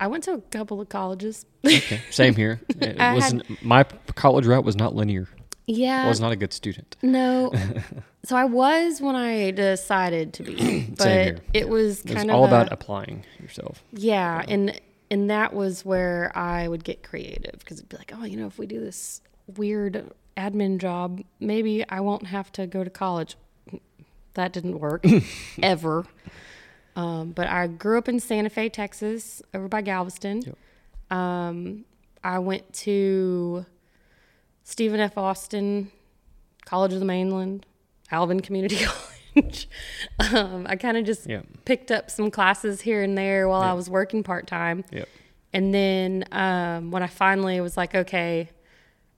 [0.00, 1.46] I went to a couple of colleges.
[1.64, 2.00] Okay.
[2.10, 2.60] Same here.
[2.80, 3.84] It I had- wasn't my
[4.14, 5.28] college route was not linear.
[5.66, 6.04] Yeah.
[6.04, 6.96] I was not a good student.
[7.02, 7.52] No.
[8.24, 11.38] so I was when I decided to be, but here.
[11.52, 13.82] it was It was kind of all a- about applying yourself.
[13.92, 18.24] yeah, and and that was where I would get creative because it'd be like, oh,
[18.24, 19.20] you know, if we do this
[19.56, 23.36] weird admin job, maybe I won't have to go to college.
[24.34, 25.04] That didn't work
[25.62, 26.04] ever.
[26.96, 30.42] Um, but I grew up in Santa Fe, Texas, over by Galveston.
[30.42, 31.16] Yep.
[31.16, 31.84] Um,
[32.24, 33.64] I went to
[34.64, 35.16] Stephen F.
[35.18, 35.90] Austin
[36.64, 37.66] College of the Mainland,
[38.10, 38.78] Alvin Community
[39.34, 39.68] College.
[40.32, 41.42] um, I kind of just Yeah.
[41.64, 44.84] picked up some classes here and there while I was working part time.
[44.90, 45.08] Yep.
[45.52, 48.48] And then um, when I finally was like, okay,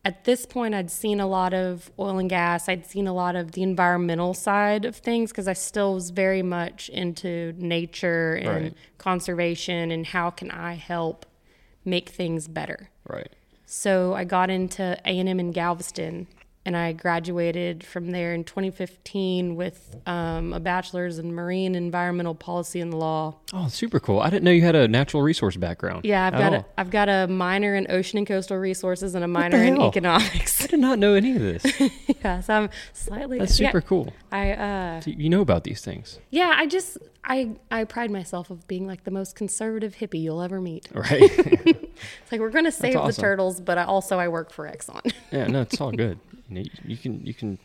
[0.05, 2.68] at this point, I'd seen a lot of oil and gas.
[2.68, 6.42] I'd seen a lot of the environmental side of things because I still was very
[6.42, 8.74] much into nature and Right.
[8.99, 11.26] conservation and how can I help
[11.84, 12.90] make things better.
[13.09, 13.30] Right.
[13.67, 16.29] So I got into A&M in Galveston
[16.67, 22.81] and I graduated from there in 2015 with um, a bachelor's in marine environmental policy
[22.81, 23.37] and law.
[23.53, 24.19] Oh, super cool.
[24.21, 26.05] I didn't know you had a natural resource background.
[26.05, 26.64] Yeah, I've got a.
[26.77, 30.64] I've got a minor in ocean and coastal resources and a minor in economics.
[30.64, 31.81] I did not know any of this.
[32.25, 34.12] yeah, so I'm slightly That's yeah, super cool.
[34.33, 36.19] I uh So You know about these things.
[36.31, 40.43] yeah, I just I I pride myself of being like the most conservative hippie you'll
[40.43, 40.89] ever meet.
[40.95, 41.22] Right.
[42.22, 45.01] It's like we're gonna save the turtles, but I also I work for Exxon.
[45.33, 46.18] yeah, no, it's all good.
[46.49, 47.59] You, know, you, you can you can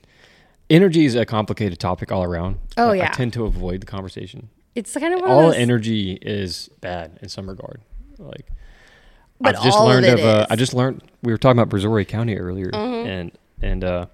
[0.70, 2.58] energy is a complicated topic all around.
[2.78, 4.50] Oh, I- I tend to avoid the conversation.
[4.74, 7.82] It's kind of of all those, energy is bad in some regard.
[8.18, 8.48] Like
[9.42, 10.44] But I just of learned it of, uh.
[10.44, 10.54] Mm-hmm.
[10.54, 13.32] I just learned we were talking about Brazoria County earlier and
[13.62, 14.06] and uh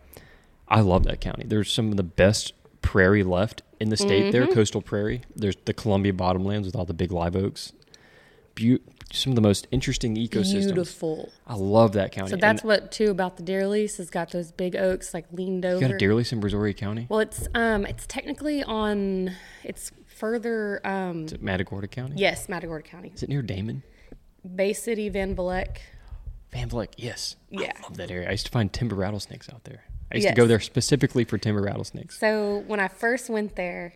[0.67, 1.43] I love that county.
[1.45, 4.31] There's some of the best prairie left in the state Mm-hmm.
[4.31, 5.21] there, coastal prairie.
[5.35, 7.73] There's the Columbia bottomlands with all the big live oaks.
[8.55, 8.79] Beau-
[9.13, 10.65] some of the most interesting ecosystems.
[10.65, 11.31] beautiful.
[11.45, 12.29] I love that county.
[12.29, 15.25] So And that's what too about the deer lease has got those big oaks like
[15.31, 15.75] leaned over.
[15.79, 17.05] you got a deer lease in Brazoria County?
[17.09, 19.31] Well, it's um, it's technically on.
[19.63, 20.81] It's further.
[20.85, 22.15] Um, Is it Matagorda County?
[22.17, 23.83] yes, Matagorda County, Is it near Damon?
[24.55, 25.77] Bay City, Van Vleck.
[26.51, 27.35] Van Vleck, yes.
[27.49, 27.71] Yeah.
[27.77, 28.27] I love that area.
[28.27, 29.83] I used to find timber rattlesnakes out there.
[30.11, 32.17] I used to go there specifically for timber rattlesnakes.
[32.19, 33.93] So when I first went there,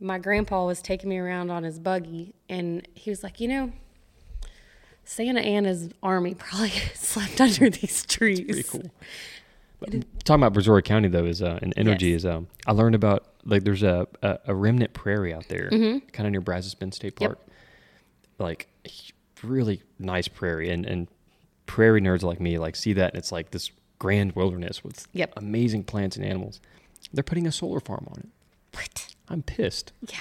[0.00, 3.72] my grandpa was taking me around on his buggy, and he was like, you know.
[5.04, 8.40] Santa Anna's army probably slept under these trees.
[8.40, 8.90] Pretty cool.
[9.80, 9.90] But
[10.24, 12.20] talking about Brazoria County though is uh, and energy Yes.
[12.22, 16.02] is um I learned about like there's a a, a remnant prairie out there, kind
[16.26, 17.22] of near Brazos Bend State Mm-hmm.
[17.24, 17.38] Yep.
[17.38, 17.46] Park,
[18.38, 18.68] like
[19.42, 21.08] really nice prairie, and and
[21.66, 25.34] prairie nerds like me like see that and it's like this grand wilderness with Yep.
[25.36, 26.60] amazing plants and animals.
[27.12, 28.28] They're putting a solar farm on it.
[28.74, 29.14] What?
[29.28, 29.92] I'm pissed.
[30.08, 30.18] Yeah.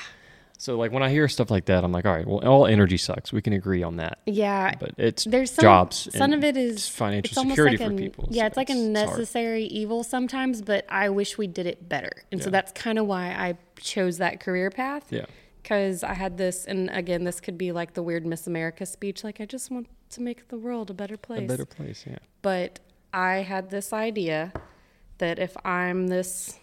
[0.59, 2.97] So like when I hear stuff like that, I'm like, all right, well, all energy
[2.97, 3.31] sucks.
[3.31, 4.17] We can agree on that.
[4.25, 4.73] Yeah.
[4.79, 6.09] But it's There's some, jobs.
[6.15, 8.27] Some of it is it's financial it's almost security like for a- people.
[8.31, 12.11] Yeah, so it's like a necessary evil sometimes, but I wish we did it better.
[12.31, 15.05] And so that's kind of why I chose that career path.
[15.11, 15.25] Yeah.
[15.61, 19.23] Because I had this, and again, this could be like the weird Miss America speech,
[19.23, 21.41] like I just want to make the world a better place.
[21.41, 22.03] A better place.
[22.07, 22.17] Yeah.
[22.41, 22.79] But
[23.13, 24.51] I had this idea
[25.17, 26.59] that if I'm this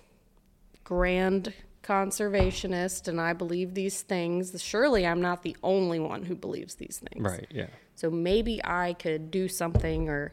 [0.84, 6.76] grand conservationist and I believe these things, surely I'm not the only one who believes
[6.76, 7.24] these things.
[7.24, 7.47] Right.
[7.51, 7.66] Yeah.
[7.95, 10.32] So maybe I could do something or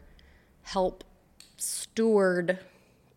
[0.62, 1.04] help
[1.56, 2.58] steward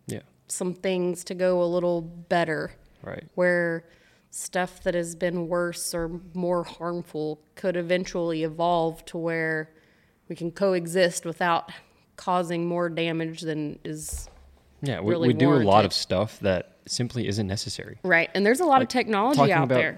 [0.07, 0.21] Yeah.
[0.47, 2.71] some things to go a little better
[3.01, 3.25] Right.
[3.35, 3.85] where
[4.31, 9.71] stuff that has been worse or more harmful could eventually evolve to where
[10.27, 11.71] we can coexist without
[12.15, 14.29] causing more damage than is
[14.81, 17.97] Yeah, we, really we do a lot of stuff that simply isn't necessary.
[18.03, 18.29] right.
[18.35, 19.97] And there's a lot of technology Talking out about there.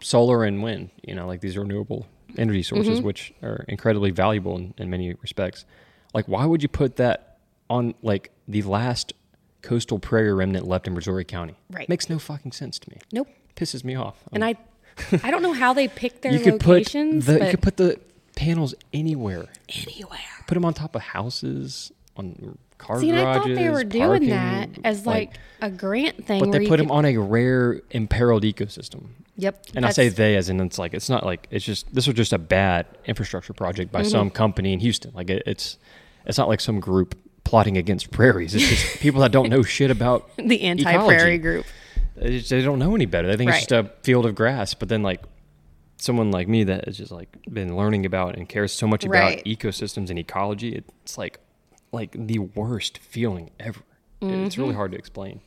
[0.00, 3.06] solar and wind, you know, like these renewable energy sources, Mm-hmm.
[3.06, 5.64] which are incredibly valuable in, in many respects.
[6.12, 7.38] Like, why would you put that
[7.70, 9.12] on like the last
[9.62, 11.54] coastal prairie remnant left in Brazoria County?
[11.70, 11.88] Right.
[11.88, 12.98] Makes no fucking sense to me.
[13.12, 13.28] Nope.
[13.56, 14.16] Pisses me off.
[14.32, 14.56] And I
[15.22, 17.62] I don't know how they pick their you could put locations, the, but you could
[17.62, 18.00] put the
[18.36, 19.46] panels anywhere.
[19.86, 20.18] anywhere.
[20.46, 24.08] Put them on top of houses, on car See, and I thought they were doing
[24.08, 26.40] parking, that as like, a grant thing.
[26.40, 29.06] but they put them could- on a rare imperiled ecosystem.
[29.36, 29.66] Yep.
[29.74, 32.14] And I say they as in it's like it's not like it's just this was
[32.14, 34.34] just a bad infrastructure project by some Mm-hmm.
[34.36, 35.10] company in Houston.
[35.12, 35.76] Like it, it's
[36.24, 38.54] it's not like some group plotting against prairies.
[38.54, 41.04] It's just people that don't know shit about the anti-prairie
[41.34, 41.38] ecology.
[41.38, 41.66] group.
[42.14, 43.26] They, just, they don't know any better.
[43.26, 44.72] They think it's just a field of grass.
[44.74, 45.20] But then like
[46.04, 49.34] someone like me that has just like been learning about and cares so much Right.
[49.34, 51.38] about ecosystems and ecology, it's like
[51.92, 53.80] like the worst feeling ever.
[54.20, 54.60] It's Mm-hmm.
[54.62, 55.40] really hard to explain.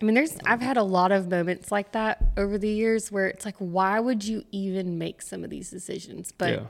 [0.00, 3.26] I mean, there's I've had a lot of moments like that over the years where
[3.28, 6.32] it's like, why would you even make some of these decisions?
[6.36, 6.60] But Yeah.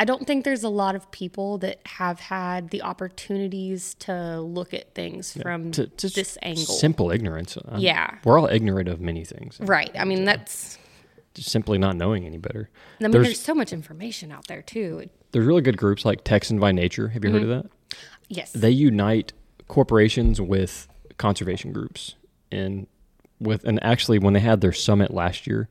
[0.00, 4.72] I don't think there's a lot of people that have had the opportunities to look
[4.72, 6.62] at things from To, this angle.
[6.64, 7.56] simple ignorance.
[7.68, 8.14] I'm- Yeah.
[8.24, 9.58] we're all ignorant of many things.
[9.60, 9.90] right.
[9.98, 10.77] I mean, that's.
[11.44, 12.70] Simply not knowing any better.
[13.00, 15.08] I mean, there's, there's, so much information out there too.
[15.32, 17.08] There's really good groups like Texan by Nature.
[17.08, 17.66] Have you heard of Mm-hmm.
[17.68, 17.96] that?
[18.28, 18.52] yes.
[18.52, 19.32] They unite
[19.68, 22.14] corporations with conservation groups,
[22.50, 22.86] and
[23.40, 25.68] with and actually when they had their summit last year,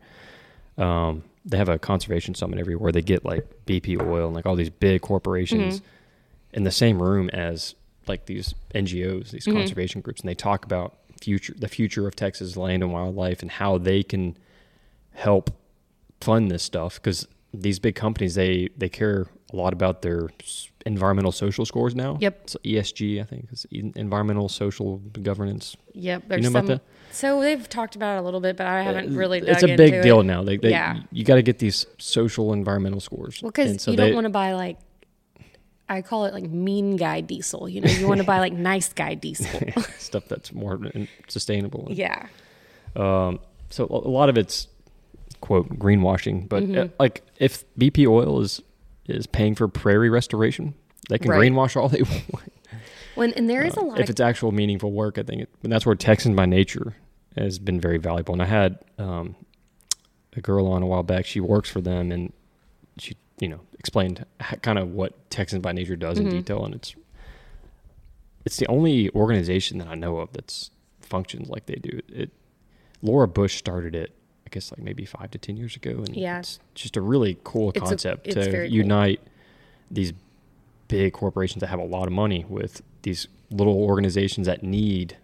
[0.77, 4.45] um, they have a conservation summit every where they get like BP oil and like
[4.45, 5.81] all these big corporations
[6.53, 7.75] in the same room as
[8.07, 12.55] like these NGOs, these conservation groups, and they talk about future the future of Texas
[12.57, 14.37] land and wildlife and how they can
[15.17, 15.49] help
[16.21, 20.29] fund this stuff because these big companies they they care a lot about their
[20.85, 22.17] environmental social scores now.
[22.19, 22.49] Yep.
[22.49, 25.75] So ESG, I think, is environmental social governance.
[25.93, 26.23] Yep.
[26.23, 26.81] You There's know about that?
[27.11, 29.39] So they've talked about it a little bit, but I haven't really.
[29.39, 30.25] It's a big deal it.
[30.25, 30.43] now.
[30.43, 30.99] They, they, Yeah.
[31.11, 33.41] You got to get these social environmental scores.
[33.41, 34.77] Well, because so you they- don't want to buy like,
[35.89, 37.69] I call it like mean guy diesel.
[37.69, 39.47] You know, you want to buy like nice guy diesel.
[39.97, 40.79] stuff that's more
[41.29, 41.87] sustainable.
[41.89, 42.27] yeah.
[42.95, 43.39] Um,
[43.69, 44.67] so a lot of it's
[45.41, 46.77] quote greenwashing, but Mm-hmm.
[46.77, 48.61] uh, like if BP oil is
[49.07, 50.73] is paying for prairie restoration,
[51.09, 51.39] they can Right.
[51.51, 52.01] greenwash all they
[52.33, 52.51] want.
[53.15, 55.49] When and there is a Uh, lot if it's actual meaningful work, I think, it,
[55.63, 56.95] and that's where Texan by nature
[57.37, 58.33] has been very valuable.
[58.33, 59.35] And I had um,
[60.35, 61.25] a girl on a while back.
[61.25, 62.33] She works for them, and
[62.97, 64.25] she you know explained
[64.61, 66.31] kind of what Texans by Nature does in Mhm.
[66.31, 66.95] detail, and it's
[68.45, 70.71] it's the only organization that I know of that's
[71.01, 72.01] functions like they do.
[72.09, 72.31] It
[73.01, 74.15] Laura Bush started it,
[74.47, 76.39] I guess, like maybe five to ten years ago, and Yeah.
[76.39, 78.77] it's just a really cool It's concept to very cool.
[78.77, 79.19] unite
[79.91, 80.13] these
[80.87, 85.17] big corporations that have a lot of money with these little organizations that need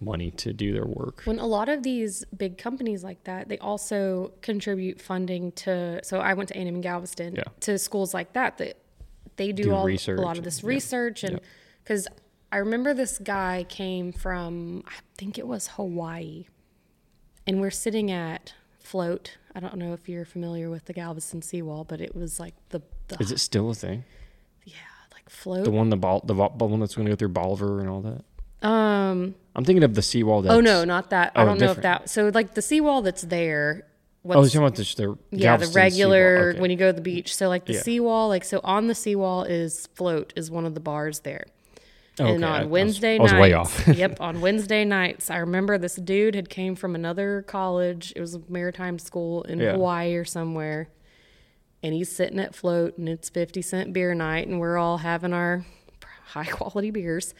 [0.00, 1.22] money to do their work.
[1.24, 5.98] When a lot of these big companies like that, they also contribute funding to.
[6.04, 7.42] So I went to A&M in Galveston Yeah.
[7.60, 8.76] to schools like that that
[9.36, 10.68] they do, Do all research a lot of and- this yeah.
[10.68, 11.38] research and Yeah.
[11.82, 12.06] because
[12.52, 16.44] I remember this guy came from I think it was Hawaii,
[17.46, 19.36] and we're sitting at Float.
[19.54, 22.82] I don't know if you're familiar with the Galveston seawall, but it was like the,
[23.08, 24.04] the Is it still a thing?
[24.64, 24.74] yeah
[25.12, 25.64] like Float.
[25.64, 28.00] The one the ball the, the one that's going to go through Bolivar and all
[28.02, 28.66] that.
[28.68, 29.34] um.
[29.54, 30.40] I'm thinking of the seawall.
[30.42, 31.32] That's, Oh no, not that.
[31.36, 32.08] I Oh, don't know if that.
[32.08, 33.84] So like the seawall that's there.
[34.24, 34.94] Oh, you're talking about the,
[35.30, 36.50] the yeah, the regular.
[36.52, 36.60] Okay.
[36.60, 37.34] when you go to the beach.
[37.36, 37.82] So like the Yeah.
[37.82, 41.44] seawall, like so on the seawall is float is one of the bars there.
[42.20, 42.52] Oh, and okay.
[42.52, 43.88] I- I on was- Wednesday I was nights, way off.
[43.88, 48.12] yep, on Wednesday nights, I remember this dude had came from another college.
[48.14, 49.72] It was a maritime school in Yeah.
[49.72, 50.88] Hawaii or somewhere,
[51.82, 55.32] and he's sitting at float, and it's fifty cent beer night, and we're all having
[55.32, 55.64] our
[56.26, 57.34] high quality beers,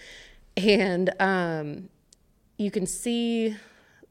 [0.56, 1.88] and um,
[2.56, 3.56] you can see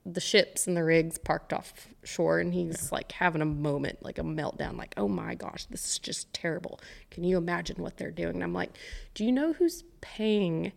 [0.05, 4.17] the ships and the rigs parked off shore and he's like having a moment like
[4.17, 6.79] a meltdown like oh my gosh this is just terrible
[7.11, 8.71] can you imagine what they're doing and i'm like
[9.13, 10.71] do you know who's paying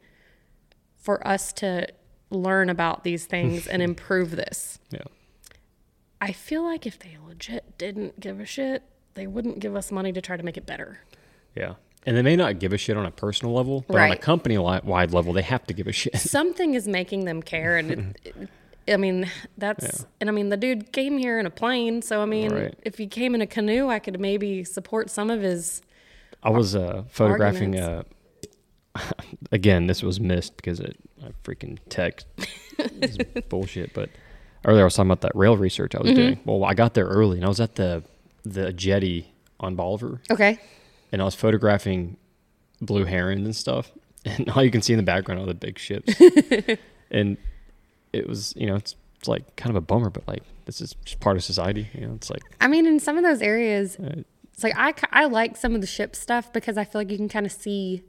[0.98, 1.86] for us to
[2.30, 5.00] learn about these things and improve this Yeah.
[6.20, 8.82] i feel like if they legit didn't give a shit
[9.14, 10.98] they wouldn't give us money to try to make it better
[11.54, 11.74] Yeah.
[12.06, 14.58] And they may not give a shit on a personal level, but on a company
[14.58, 16.14] wide level, they have to give a shit.
[16.18, 18.48] something is making them care and it, it-
[18.88, 22.24] i mean that's and i mean the dude came here in a plane so i
[22.24, 22.74] mean Right.
[22.82, 25.80] if he came in a canoe i could maybe support some of his
[26.42, 27.78] I was uh, photographing.
[27.80, 28.02] Uh,
[29.52, 32.26] again, this was missed because it, I freaking text
[33.00, 33.16] is
[33.48, 33.94] bullshit.
[33.94, 34.10] But
[34.64, 36.06] earlier I was talking about that rail research I Mm-hmm.
[36.08, 36.40] was doing.
[36.44, 38.02] Well, I got there early and I was at the
[38.44, 40.58] the jetty on Bolivar okay
[41.12, 42.18] and I was photographing
[42.80, 43.90] blue herons and stuff.
[44.26, 46.14] And all you can see in the background are the big ships.
[47.10, 47.36] and
[48.14, 50.94] it was, you know, it's, it's like kind of a bummer, but like this is
[51.04, 51.88] just part of society.
[51.94, 54.94] You know, it's like i mean in some of those areas uh, it's like i,
[55.12, 57.52] I like some of the ship stuff because i feel like you can kind of
[57.52, 58.02] see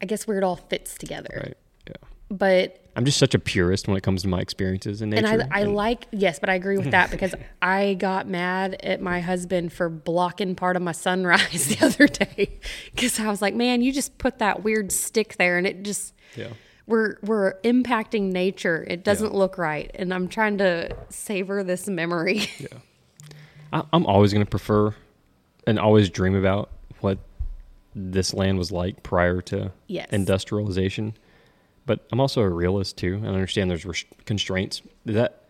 [0.00, 1.56] i guess where it all fits together right.
[1.86, 2.08] Yeah.
[2.30, 5.24] but I'm just such a purist when it comes to my experiences in nature.
[5.24, 7.32] and I, I like yes, but I agree with that because
[7.62, 12.58] I got mad at my husband for blocking part of my sunrise the other day
[12.92, 16.12] because I was like, man, you just put that weird stick there, and it just
[16.34, 16.48] Yeah.
[16.88, 18.84] We're we're impacting nature.
[18.88, 19.38] It doesn't Yeah.
[19.38, 22.48] look right, and I'm trying to savor this memory.
[23.72, 24.94] I, I'm always going to prefer
[25.66, 26.70] and always dream about
[27.00, 27.18] what
[27.94, 30.08] this land was like prior to Yes.
[30.10, 31.14] industrialization.
[31.86, 34.82] But I'm also a realist too, and I understand there's res- constraints.
[35.06, 35.44] That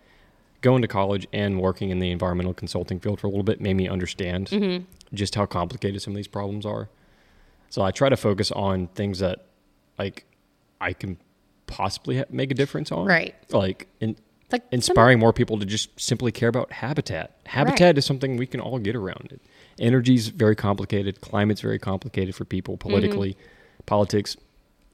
[0.61, 3.75] going to college and working in the environmental consulting field for a little bit made
[3.75, 4.85] me understand Mm-hmm.
[5.15, 6.89] just how complicated some of these problems are.
[7.71, 9.45] So I try to focus on things that
[9.99, 10.25] like
[10.81, 11.17] I can
[11.69, 13.37] possibly ha- make a difference on, Right.
[13.53, 14.17] Like in,
[14.51, 17.37] like some- inspiring more people to just simply care about habitat.
[17.47, 19.29] Habitat is something we can all get around.
[19.31, 19.41] It.
[19.79, 21.21] Energy's very complicated.
[21.21, 22.89] Climate's very complicated for people Mm-hmm.
[22.89, 23.37] politically.
[23.87, 24.37] Politics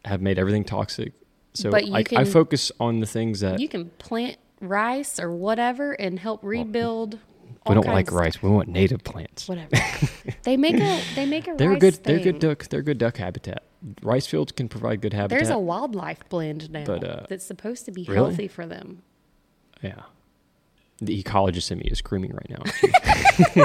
[0.04, 1.12] have made everything toxic.
[1.54, 5.30] So But you I, I focus on the things that you can plant rice or
[5.32, 7.14] whatever and help rebuild.
[7.14, 7.18] we
[7.64, 8.42] all don't like rice.
[8.42, 9.48] We want native plants.
[9.48, 9.70] Whatever.
[10.42, 11.94] they make a they make a They're good.
[12.02, 12.64] They're good duck.
[12.64, 13.62] They're good duck habitat.
[14.02, 15.38] Rice fields can provide good habitat.
[15.38, 18.14] There's a wildlife blend now But, uh, that's supposed to be really?
[18.14, 19.02] healthy for them.
[19.82, 20.02] Yeah.
[21.00, 23.64] The ecologist in me is screaming right now.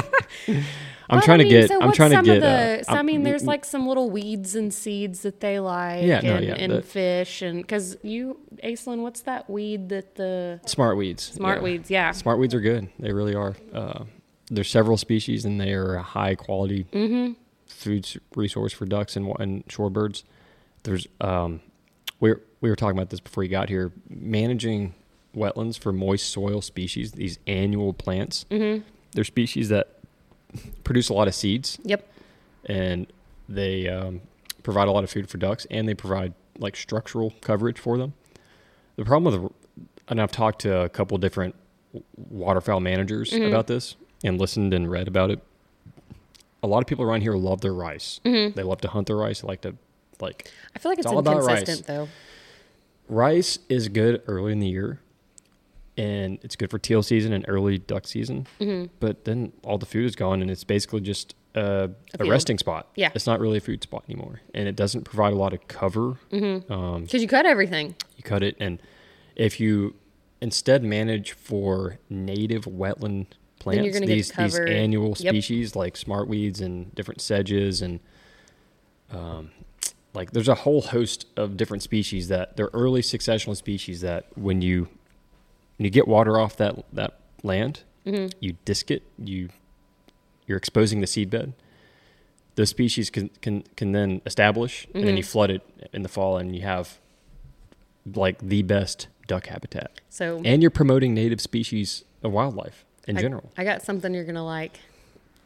[1.08, 1.68] I'm Well, trying I mean, to get.
[1.68, 2.40] so I'm trying to get.
[2.40, 6.04] The, uh, so, I mean, there's like some little weeds and seeds that they like,
[6.04, 10.14] Yeah, no, and, yeah, and the- fish, and because you, Aislinn, what's that weed that
[10.16, 11.22] the smart weeds.
[11.24, 11.62] smart yeah.
[11.64, 11.90] weeds?
[11.90, 12.88] Yeah, Smart weeds are good.
[12.98, 13.56] They really are.
[13.72, 14.04] Uh,
[14.50, 17.32] there's several species, and they are a high quality Mm-hmm.
[17.80, 20.22] Food resource for ducks and, and shorebirds.
[20.82, 21.60] There's um,
[22.20, 23.90] we were, we were talking about this before you got here.
[24.08, 24.94] Managing
[25.34, 28.44] wetlands for moist soil species, these annual plants.
[28.50, 28.82] Mm-hmm.
[29.12, 29.88] They're species that
[30.84, 32.06] produce a lot of seeds, Yep.
[32.66, 33.06] and
[33.48, 34.20] they um,
[34.62, 38.12] provide a lot of food for ducks, and they provide like structural coverage for them.
[38.96, 39.52] The problem with,
[40.08, 41.54] and I've talked to a couple different
[42.16, 43.48] waterfowl managers Mhm.
[43.48, 45.40] about this, and listened and read about it.
[46.62, 48.20] A lot of people around here love their rice.
[48.24, 48.54] Mhm.
[48.54, 49.40] They love to hunt their rice.
[49.40, 49.74] They like to
[50.20, 51.60] like I feel like it's, It's all about rice.
[51.60, 52.08] inconsistent though.
[53.08, 55.00] rice is good early in the year.
[55.96, 58.46] and it's good for teal season and early duck season.
[58.58, 58.86] Mm-hmm.
[59.00, 62.56] But then all the food is gone, and it's basically just a, A a, resting
[62.56, 62.88] spot.
[62.94, 63.10] Yeah.
[63.14, 66.14] it's not really a food spot anymore, and it doesn't provide a lot of cover.
[66.30, 66.72] Mm-hmm.
[66.72, 67.96] Um, Because you cut everything.
[68.16, 68.80] you cut it, and
[69.36, 69.94] if you
[70.40, 73.26] instead manage for native wetland
[73.60, 75.18] plants, these these annual Yep.
[75.18, 78.00] species like smartweeds and different sedges and
[79.12, 79.50] um,
[80.14, 84.60] like there's a whole host of different species that they're early successional species that when
[84.62, 84.88] you
[85.76, 88.32] when you get water off that that land, Mhm.
[88.40, 89.48] you disc it, you
[90.46, 91.52] you're exposing the seedbed.
[92.56, 95.26] Those species can can can then establish, and then you Mhm.
[95.32, 96.98] flood it in the fall, and you have
[98.14, 100.00] like the best duck habitat.
[100.08, 103.50] So And you're promoting native species of wildlife in I, general.
[103.56, 104.78] I got something you're gonna like.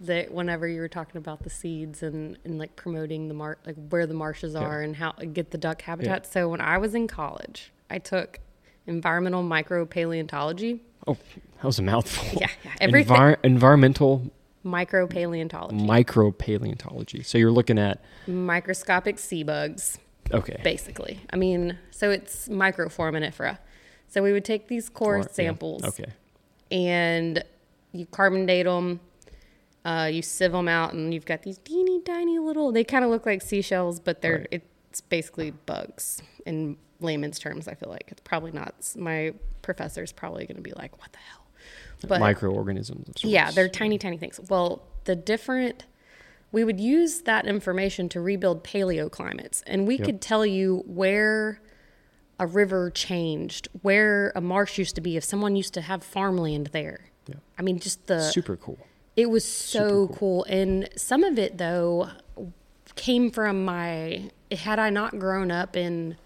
[0.00, 3.76] That whenever you were talking about the seeds and, and like promoting the mar like
[3.90, 4.60] where the marshes Yeah.
[4.60, 6.26] are and how get the duck habitat.
[6.26, 8.40] So when I was in college, I took
[8.86, 10.80] environmental micropaleontology.
[11.06, 11.16] Oh,
[11.56, 12.38] that was a mouthful.
[12.40, 14.30] Yeah, yeah, everything Envir- environmental
[14.64, 17.24] micropaleontology, micropaleontology.
[17.24, 19.98] So you're looking at microscopic sea bugs.
[20.32, 21.20] okay, basically.
[21.32, 23.58] I mean, so it's microforaminifera.
[24.08, 26.06] So we would take these core Or- yeah, samples Okay,
[26.70, 27.44] and
[27.94, 29.00] you carbon date them.
[29.84, 32.72] Uh, you sieve them out, and you've got these teeny tiny little.
[32.72, 34.62] They kind of look like seashells, but they're Right.
[34.90, 37.68] it's basically bugs in layman's terms.
[37.68, 38.74] I feel like it's probably not.
[38.96, 41.46] My professor's probably going to be like, "What the hell?"
[42.08, 43.08] But microorganisms.
[43.08, 43.24] Of sorts.
[43.24, 44.40] yeah, they're tiny, tiny things.
[44.48, 45.84] Well, the different,
[46.52, 50.06] we would use that information to rebuild paleoclimates, and we Yep.
[50.06, 51.60] could tell you where
[52.40, 56.68] a river changed, where a marsh used to be, if someone used to have farmland
[56.68, 57.10] there.
[57.26, 57.36] Yeah.
[57.58, 58.78] I mean, just the super cool.
[59.16, 60.44] it was so super cool.
[60.44, 62.10] And some of it, though,
[62.96, 66.16] came from my, had I not grown up in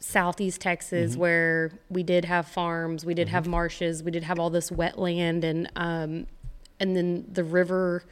[0.00, 1.20] Southeast Texas, Mm-hmm.
[1.20, 5.44] where we did have farms, we did have marshes, we did have all this wetland,
[5.44, 6.26] and, um,
[6.78, 8.04] and then the river,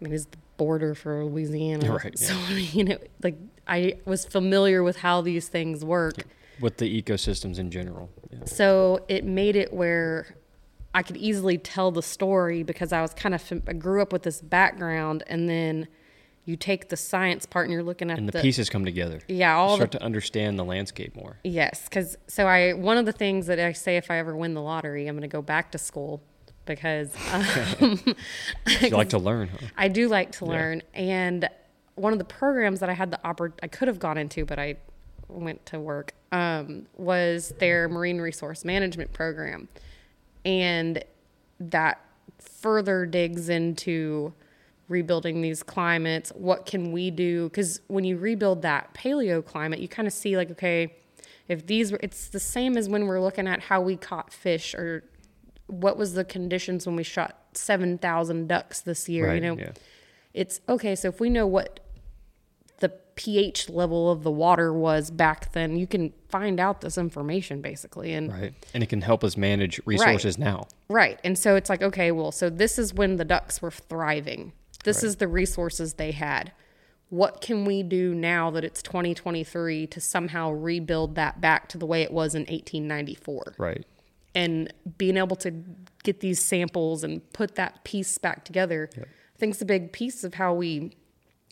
[0.00, 1.92] I mean, is the border for Louisiana.
[1.92, 3.36] Right, So, you know, like
[3.68, 6.24] I was familiar with how these things work.
[6.62, 8.08] With the ecosystems in general.
[8.30, 8.44] Yeah.
[8.46, 10.36] So it made it where
[10.94, 14.22] I could easily tell the story because I was kind of I grew up with
[14.22, 15.88] this background, and then
[16.44, 19.20] you take the science part and you're looking at And the, the, pieces come together.
[19.28, 21.38] yeah You all start the to understand the landscape more.
[21.44, 24.52] yes because so I one of the things that I say if I ever win
[24.54, 26.20] the lottery I'm going to go back to school
[26.66, 27.14] because
[27.80, 28.00] um,
[28.80, 29.66] You like to learn, huh?
[29.76, 30.50] I do like to Yeah.
[30.50, 30.82] learn.
[30.94, 31.48] And
[31.94, 34.58] one of the programs that I had the oppor- I could have gone into, but
[34.58, 34.76] I
[35.28, 39.68] went to work, um, was their marine resource management program.
[40.44, 41.04] And
[41.60, 42.00] that
[42.38, 44.32] further digs into
[44.88, 46.30] rebuilding these climates.
[46.30, 47.48] What can we do?
[47.48, 50.94] Because when you rebuild that paleo climate, you kind of see like, okay,
[51.48, 54.74] if these were, it's the same as when we're looking at how we caught fish
[54.74, 55.04] or
[55.66, 59.56] what was the conditions when we shot 7,000 ducks this year, you know?
[59.56, 59.72] yeah.
[60.34, 61.80] It's okay, so if we know what
[63.14, 68.12] pH level of the water was back then, you can find out this information basically.
[68.12, 68.54] And Right.
[68.74, 70.66] And it can help us manage resources now.
[70.88, 71.18] Right.
[71.24, 74.52] And so it's like, okay, well, so this is when the ducks were thriving.
[74.84, 75.04] This Right.
[75.08, 76.52] is the resources they had.
[77.10, 81.84] What can we do now that it's 2023 to somehow rebuild that back to the
[81.86, 83.54] way it was in 1894?
[83.58, 83.84] Right.
[84.34, 85.52] And being able to
[86.04, 90.24] get these samples and put that piece back together, I think it's a big piece
[90.24, 90.96] of how we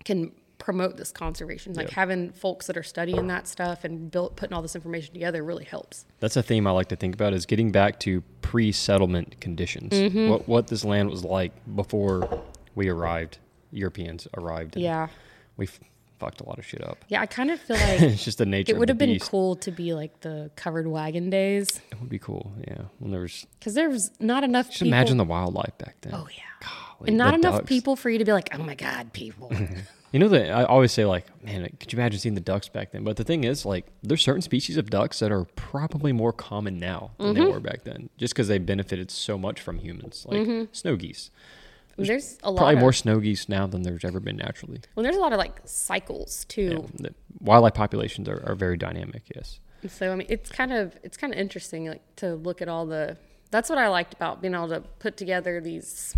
[0.05, 1.73] can promote this conservation.
[1.73, 5.43] Like having folks that are studying that stuff and built, putting all this information together
[5.43, 6.05] really helps.
[6.21, 9.93] That's a theme I like to think about is getting back to pre-settlement conditions.
[9.93, 10.29] Mm-hmm.
[10.29, 12.43] What what this land was like before
[12.77, 13.39] we arrived,
[13.73, 14.77] Europeans arrived.
[14.77, 15.09] Yeah.
[15.57, 15.81] We f-
[16.19, 17.03] fucked a lot of shit up.
[17.09, 19.31] Yeah, I kind of feel like it's just the nature It would have been beast.
[19.31, 22.53] cool to be like the covered wagon days It would be cool.
[22.69, 22.83] Yeah.
[22.99, 24.89] When there was because there was not enough just people.
[24.89, 26.15] imagine the wildlife back then.
[26.15, 27.69] oh yeah, Golly, and not enough ducks.
[27.69, 29.51] people for you to be like, oh my god, people.
[30.13, 32.91] You know that I always say like, man, could you imagine seeing the ducks back
[32.91, 33.05] then?
[33.05, 36.79] But the thing is, like, there's certain species of ducks that are probably more common
[36.79, 37.45] now than Mm-hmm.
[37.45, 40.65] they were back then, just because they benefited so much from humans, like Mm-hmm.
[40.73, 41.31] snow geese.
[41.97, 44.81] there's a lot Probably of more snow geese now than there's ever been naturally.
[44.97, 46.89] well, there's a lot of like cycles too.
[46.95, 49.23] the wildlife populations are, are very dynamic.
[49.35, 49.61] Yes.
[49.89, 52.85] So I mean, it's kind of it's kind of interesting like to look at all
[52.85, 53.17] the.
[53.53, 56.15] That's what I liked about being able to put together these.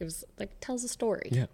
[0.00, 1.46] It was like tells a story, Yeah.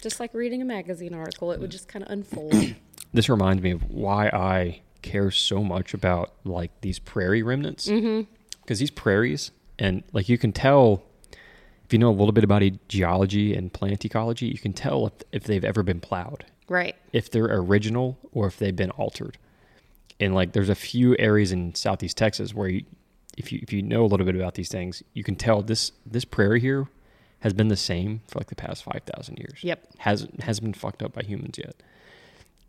[0.00, 1.52] Just like reading a magazine article.
[1.52, 2.54] It would just kind of unfold.
[3.12, 7.86] This reminds me of why I care so much about like these prairie remnants.
[7.86, 8.22] mm-hmm.
[8.62, 11.04] because these prairies and like you can tell
[11.84, 15.06] if you know a little bit about e- geology and plant ecology you can tell
[15.06, 16.96] if, if they've ever been plowed Right.
[17.12, 19.38] if they're original or if they've been altered
[20.18, 22.84] and like there's a few areas in southeast Texas where you,
[23.38, 25.92] if you if you know a little bit about these things, you can tell this
[26.04, 26.88] this prairie here
[27.44, 29.62] has been the same for like the past five thousand years.
[29.62, 29.86] Yep.
[29.98, 31.76] hasn't hasn't been fucked up by humans yet.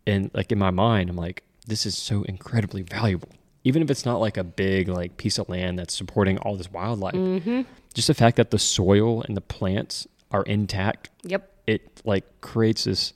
[0.06, 3.30] And like in my mind, I'm like, this is so incredibly valuable.
[3.64, 6.70] Even if it's not like a big like piece of land that's supporting all this
[6.70, 7.62] wildlife, Mm-hmm.
[7.94, 11.50] just the fact that the soil and the plants are intact, Yep.
[11.66, 13.12] it like creates this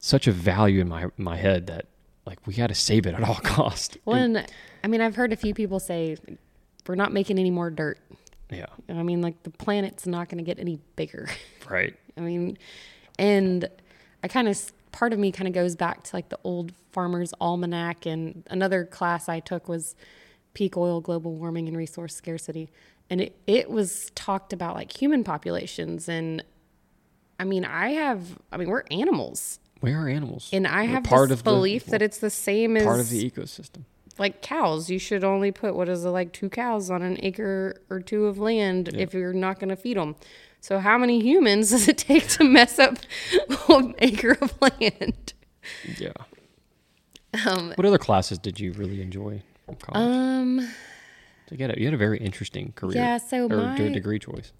[0.00, 1.84] such a value in my my head that
[2.24, 3.98] like we got to save it at all cost.
[4.06, 4.46] Well, and,
[4.84, 6.16] I mean, I've heard a few people say
[6.86, 7.98] we're not making any more dirt.
[8.50, 11.28] Yeah, I mean, like the planet's not going to get any bigger.
[11.70, 11.94] right.
[12.16, 12.56] I mean,
[13.18, 13.68] and
[14.24, 17.32] I kind of part of me kind of goes back to like the old farmer's
[17.40, 19.94] almanac, and another class I took was
[20.54, 22.70] peak oil, global warming, and resource scarcity,
[23.10, 26.42] and it it was talked about like human populations, and
[27.38, 31.04] I mean, I have, I mean, we're animals, We are animals, and I We're have
[31.04, 33.82] part this of the- belief that it's the same as part of the ecosystem.
[34.18, 34.90] Like cows.
[34.90, 38.26] You should only put what is it like two cows on an acre or two
[38.26, 40.16] of land if you're not going to feed them.
[40.60, 42.98] So how many humans does it take to mess up
[43.68, 45.32] an acre of land?
[45.98, 46.12] Yeah.
[47.46, 50.08] Um, What other classes did you really enjoy from college?
[50.08, 50.60] um,
[51.48, 52.96] So you, had a, you had a very interesting career.
[52.96, 54.52] Yeah, so or my- degree choice.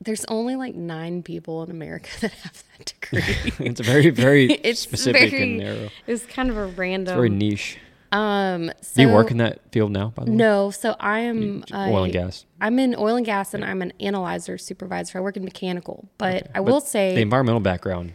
[0.00, 3.66] there's only like nine people in America that have that degree.
[3.66, 5.88] it's very, very it's specific very, and narrow.
[6.06, 7.12] It's kind of a random.
[7.12, 7.78] It's very niche.
[8.12, 10.36] Um, so, Do you work in that field now, by the way?
[10.36, 12.46] No, so I am Oil and gas.
[12.60, 15.18] I'm in oil and gas, and I'm an analyzer supervisor.
[15.18, 18.14] I work in mechanical, but I will But say the environmental background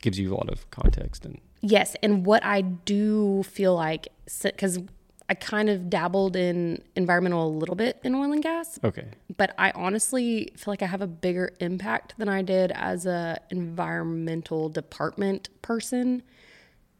[0.00, 4.08] gives you a lot of context and Yes, and what I do feel like,
[4.42, 4.80] because
[5.28, 9.06] I kind of dabbled in environmental a little bit in oil and gas, okay.
[9.36, 13.38] but I honestly feel like I have a bigger impact than I did as a
[13.50, 16.24] environmental department person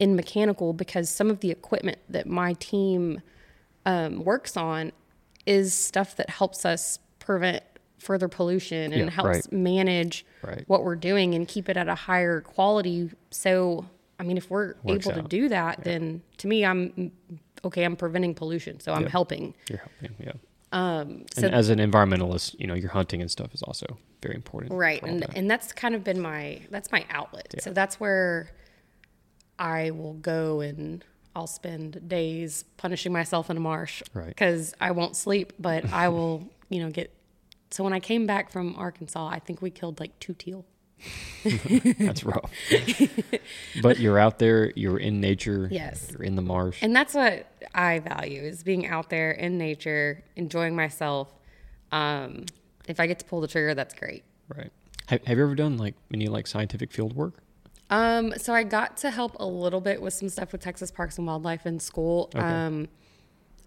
[0.02, 3.22] in mechanical because some of the equipment that my team
[3.86, 4.90] um, works on
[5.46, 7.62] is stuff that helps us prevent
[7.98, 9.52] further pollution and Yeah, helps right.
[9.52, 10.64] manage Right.
[10.66, 13.10] what we're doing and keep it at a higher quality.
[13.30, 13.86] So,
[14.18, 17.12] I mean, if we're Works able to do that, then to me, I'm
[17.64, 17.84] okay.
[17.84, 19.08] I'm preventing pollution, so I'm Yeah.
[19.10, 19.54] helping.
[19.68, 20.32] You're helping, yeah.
[20.72, 24.34] Um, so and as an environmentalist, you know, your hunting and stuff is also very
[24.34, 24.72] important.
[24.72, 25.36] right and that.
[25.36, 28.48] and that's kind of been my that's my outlet so that's where
[29.62, 31.04] i will go and
[31.36, 34.26] i'll spend days punishing myself in a marsh Right.
[34.28, 37.14] because i won't sleep but i will you know get
[37.70, 40.64] so when i came back from arkansas i think we killed like two teal
[41.98, 42.48] That's rough.
[43.82, 45.66] but you're out there, you're in nature.
[45.68, 46.08] Yes.
[46.12, 46.78] You're in the marsh.
[46.80, 51.32] and that's what i value is being out there in nature enjoying myself
[51.90, 52.44] um
[52.86, 54.22] if i get to pull the trigger that's great
[54.54, 54.70] right.
[55.08, 57.34] Have, have you ever done like any like scientific field work?
[57.92, 61.18] Um, so I got to help a little bit with some stuff with Texas Parks
[61.18, 62.30] and Wildlife in school.
[62.34, 62.88] Um,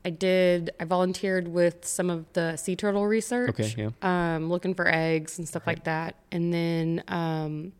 [0.03, 0.71] I did.
[0.79, 3.49] I volunteered with some of the sea turtle research.
[3.51, 7.71] Okay, Um, looking for eggs and stuff like that, and then um,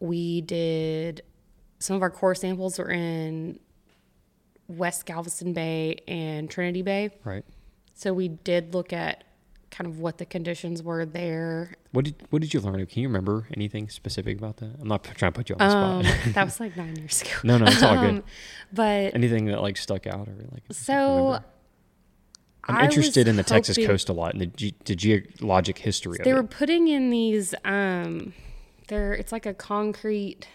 [0.00, 1.22] we did
[1.78, 3.58] some of our core samples were in
[4.68, 7.10] West Galveston Bay and Trinity Bay.
[7.24, 7.44] Right.
[7.94, 9.24] So we did look at
[9.70, 11.74] kind of what the conditions were there.
[11.92, 12.84] What did what did you learn?
[12.86, 14.74] Can you remember anything specific about that?
[14.80, 16.16] I'm not trying to put you on the Um, spot.
[16.34, 17.30] that was like nine years ago.
[17.44, 18.14] no, no, it's all good.
[18.16, 18.24] Um,
[18.72, 21.40] but Anything that like stuck out or like so?
[22.64, 26.18] I'm I interested in the Texas coast a lot and the, ge- the geologic history
[26.18, 28.34] of They were putting in these um
[28.88, 30.46] there it's like a concrete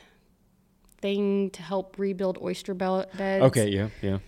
[1.02, 3.10] thing to help rebuild oyster beds.
[3.22, 4.20] Okay, yeah, yeah.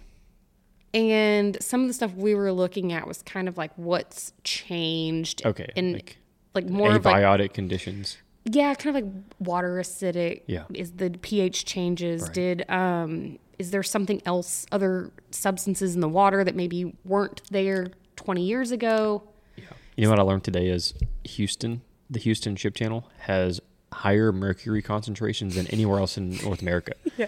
[0.97, 5.45] And some of the stuff we were looking at was kind of like what's changed.
[5.45, 6.17] Okay, And like
[6.55, 8.17] like, more of like Abiotic conditions.
[8.45, 10.41] yeah, kind of like water acidic.
[10.47, 10.63] Yeah.
[10.73, 12.23] Is the pH changes?
[12.23, 12.33] Right.
[12.33, 17.87] Did um is there something else, other substances in the water that maybe weren't there
[18.15, 19.23] twenty years ago?
[19.55, 19.65] Yeah.
[19.95, 20.93] You know what I learned today is
[21.25, 23.59] Houston, the Houston Ship Channel has
[23.91, 26.93] higher mercury concentrations than anywhere else in North America.
[27.17, 27.25] Yeah,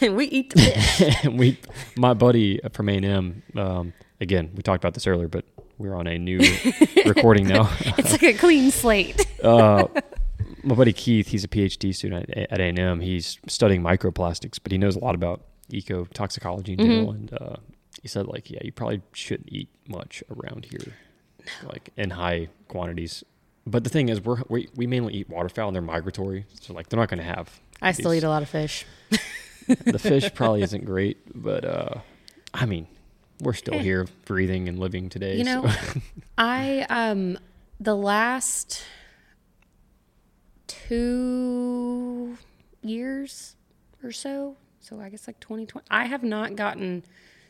[0.00, 1.16] and we eat the fish.
[1.24, 1.58] and we,
[1.96, 5.44] my buddy from A and M, um, again, we talked about this earlier, but
[5.76, 6.38] we're on a new
[7.04, 7.68] recording now.
[7.80, 9.26] it's like a clean slate.
[9.42, 9.88] uh,
[10.62, 13.00] my buddy Keith, he's a PhD student at, at A&M.
[13.00, 17.10] He's studying microplastics, but he knows a lot about eco toxicology in general.
[17.10, 17.56] And uh,
[18.02, 20.94] he said, like, yeah, you probably shouldn't eat much around here,
[21.68, 23.24] like in high quantities.
[23.70, 26.88] But the thing is, we're we, we mainly eat waterfowl, and they're migratory, so like
[26.88, 27.60] they're not going to have.
[27.82, 28.84] I still eat a lot of fish.
[29.84, 32.00] The fish probably isn't great, but uh,
[32.54, 32.86] I mean,
[33.42, 35.36] we're still here, breathing and living today.
[35.36, 35.74] You so- know,
[36.38, 37.38] I um
[37.78, 38.82] the last
[40.66, 42.38] two
[42.82, 43.56] years
[44.02, 45.86] or so so I guess like 2020.
[45.90, 47.04] I have not gotten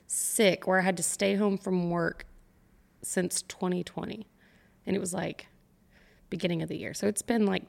[0.09, 2.27] sick where I had to stay home from work
[3.03, 4.27] since 2020.
[4.87, 5.47] And it was like
[6.31, 6.95] beginning of the year.
[6.95, 7.65] So it's been like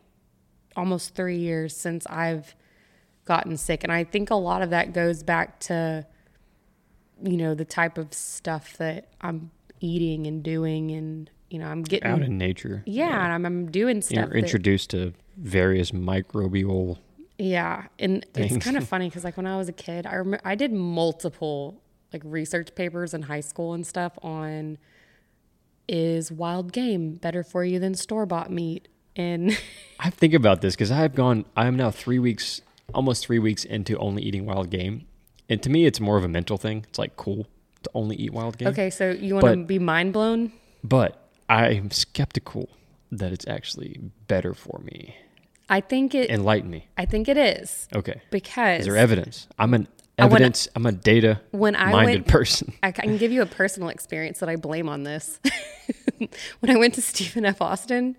[0.75, 2.55] almost three years since I've
[3.25, 3.83] gotten sick.
[3.83, 6.05] And I think a lot of that goes back to,
[7.23, 10.91] you know, the type of stuff that I'm eating and doing.
[10.91, 12.83] And, you know, I'm getting Out in nature.
[12.85, 14.15] yeah, and I'm, I'm doing stuff.
[14.17, 16.97] You're that- introduced to various microbial.
[17.37, 18.55] yeah, and things.
[18.57, 20.73] it's kind of funny because like when I was a kid, I remember I did
[20.73, 21.81] multiple
[22.11, 24.77] like research papers in high school and stuff on
[25.89, 28.87] is wild game better for you than store bought meat?
[29.15, 29.57] And
[29.99, 31.45] I think about this because I've gone.
[31.57, 32.61] I am now three weeks,
[32.93, 35.05] almost three weeks into only eating wild game,
[35.49, 36.85] and to me, it's more of a mental thing.
[36.87, 37.47] It's like cool
[37.83, 38.67] to only eat wild game.
[38.69, 40.51] okay, so you want to be mind blown?
[40.83, 42.69] But I'm skeptical
[43.11, 45.15] that it's actually better for me.
[45.69, 46.29] I think it.
[46.29, 46.87] Enlighten me.
[46.97, 48.21] I think it is Okay.
[48.31, 49.47] because Is there evidence?
[49.57, 49.87] I'm an
[50.25, 50.67] Evidence.
[50.75, 52.73] I'm a data when I minded went person.
[52.83, 55.39] I can give you a personal experience that I blame on this.
[56.59, 57.61] when I went to Stephen F.
[57.61, 58.15] Austin,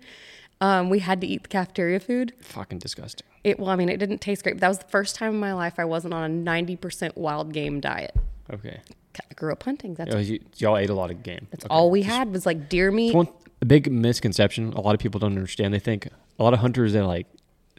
[0.59, 2.33] um, we had to eat the cafeteria food.
[2.41, 3.25] Fucking disgusting.
[3.43, 4.53] It well, I mean, it didn't taste great.
[4.55, 7.17] But that was the first time in my life I wasn't on a ninety percent
[7.17, 8.15] wild game diet.
[8.53, 8.79] Okay.
[9.19, 9.95] I grew up hunting.
[9.95, 11.47] That's Oh, you, y'all ate a lot of game.
[11.51, 11.73] that's Okay.
[11.73, 13.13] all we had was like deer meat.
[13.13, 13.27] One
[13.61, 14.73] a big misconception.
[14.73, 15.73] A lot of people don't understand.
[15.73, 16.07] They think
[16.39, 17.27] a lot of hunters they like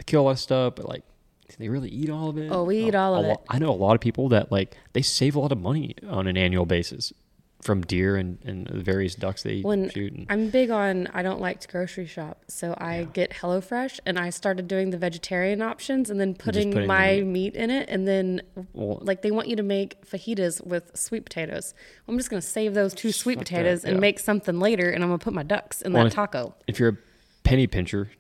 [0.07, 1.03] kill all that stuff, but like
[1.53, 2.49] do they really eat all of it?
[2.51, 3.39] Oh, we eat A- all of a it.
[3.49, 6.27] I know a lot of people that like they save a lot of money on
[6.27, 7.13] an annual basis
[7.63, 10.13] from deer and, and the various ducks they When shoot.
[10.13, 14.19] And, I'm big on, I don't like to grocery shop, so I get HelloFresh, and
[14.19, 17.25] I started doing the vegetarian options, and then putting, putting the my meat.
[17.25, 18.43] meat in it, and then
[18.73, 21.73] Well- like they want you to make fajitas with sweet potatoes.
[22.09, 24.01] I'm just gonna save those two sweet fuck that, potatoes and yeah.
[24.01, 26.57] make something later, and I'm gonna put my ducks in Well, that if- taco.
[26.67, 26.97] if you're a
[27.45, 28.11] penny pincher,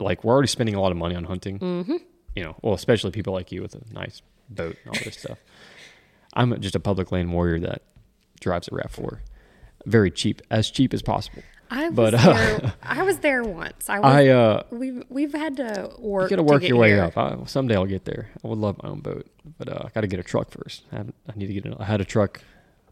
[0.00, 1.58] like we're already spending a lot of money on hunting.
[1.58, 1.96] Mm-hmm.
[2.34, 5.38] You know, well, especially people like you with a nice boat and all this stuff.
[6.34, 7.82] I'm just a public land warrior that
[8.40, 9.20] drives a Rav Four,
[9.86, 11.42] very cheap, as cheap as possible.
[11.70, 12.74] I was But, uh, there.
[12.82, 13.88] I was there once.
[13.88, 14.12] I was.
[14.14, 16.30] I uh, we've we've had to work.
[16.30, 17.04] you got to work your way here.
[17.04, 17.16] up.
[17.16, 18.28] I, someday I'll get there.
[18.44, 19.26] I would love my own boat,
[19.58, 20.82] but uh, I got to get a truck first.
[20.92, 21.04] I, I
[21.36, 21.66] need to get.
[21.66, 22.42] A, I had a truck.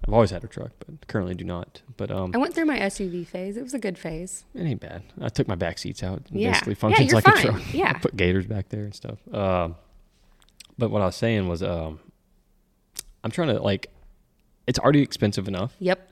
[0.06, 1.82] I've always had a truck, but currently do not.
[1.96, 3.56] But um, I went through my SUV phase.
[3.56, 4.44] It was a good phase.
[4.54, 5.02] It ain't bad.
[5.20, 6.22] I took my back seats out.
[6.30, 6.50] and Yeah.
[6.52, 7.38] Basically functions you're like fine.
[7.38, 7.62] a truck.
[7.74, 7.92] Yeah.
[7.94, 9.18] I put gators back there and stuff.
[9.32, 9.76] Um,
[10.76, 12.00] but what I was saying was, um,
[13.22, 13.90] I'm trying to like,
[14.66, 15.76] it's already expensive enough.
[15.78, 16.10] Yep.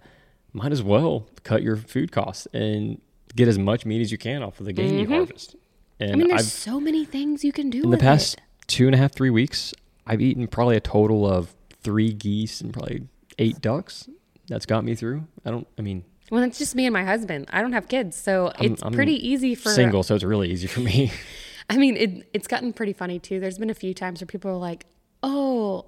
[0.52, 3.00] Might as well cut your food costs and
[3.34, 5.54] get as much meat as you can off of the game you harvest.
[5.98, 6.12] And Mm-hmm.
[6.14, 8.40] I mean, there's I've so many things you can do in the past it.
[8.68, 9.74] two and a half, three weeks,
[10.06, 13.02] I've eaten probably a total of three geese and probably
[13.40, 14.08] eight ducks.
[14.48, 15.26] That's got me through.
[15.44, 15.66] I don't.
[15.78, 17.46] I mean, Well, it's just me and my husband.
[17.52, 20.50] I don't have kids, so I'm- it's I'm pretty easy for single, so it's really
[20.50, 21.10] easy for me.
[21.70, 23.38] I mean, it, it's gotten pretty funny too.
[23.40, 24.86] There's been a few times where people are like,
[25.22, 25.86] "Oh,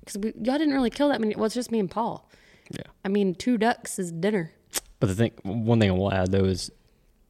[0.00, 2.28] because y'all didn't really kill that many." Well, it's just me and Paul.
[2.70, 2.82] yeah.
[3.04, 4.52] I mean, two ducks is dinner.
[5.00, 6.70] But the thing, one thing I will add though is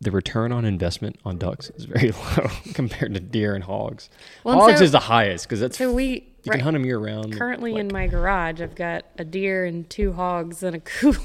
[0.01, 4.11] the return on investment on ducks is very low compared to deer and hogs.
[4.44, 6.07] Well, hogs so- is the highest because that's So we
[6.44, 7.32] you right, can hunt them year round.
[7.36, 8.61] currently like, in my garage.
[8.61, 11.16] I've got a deer and two hogs and a cooler.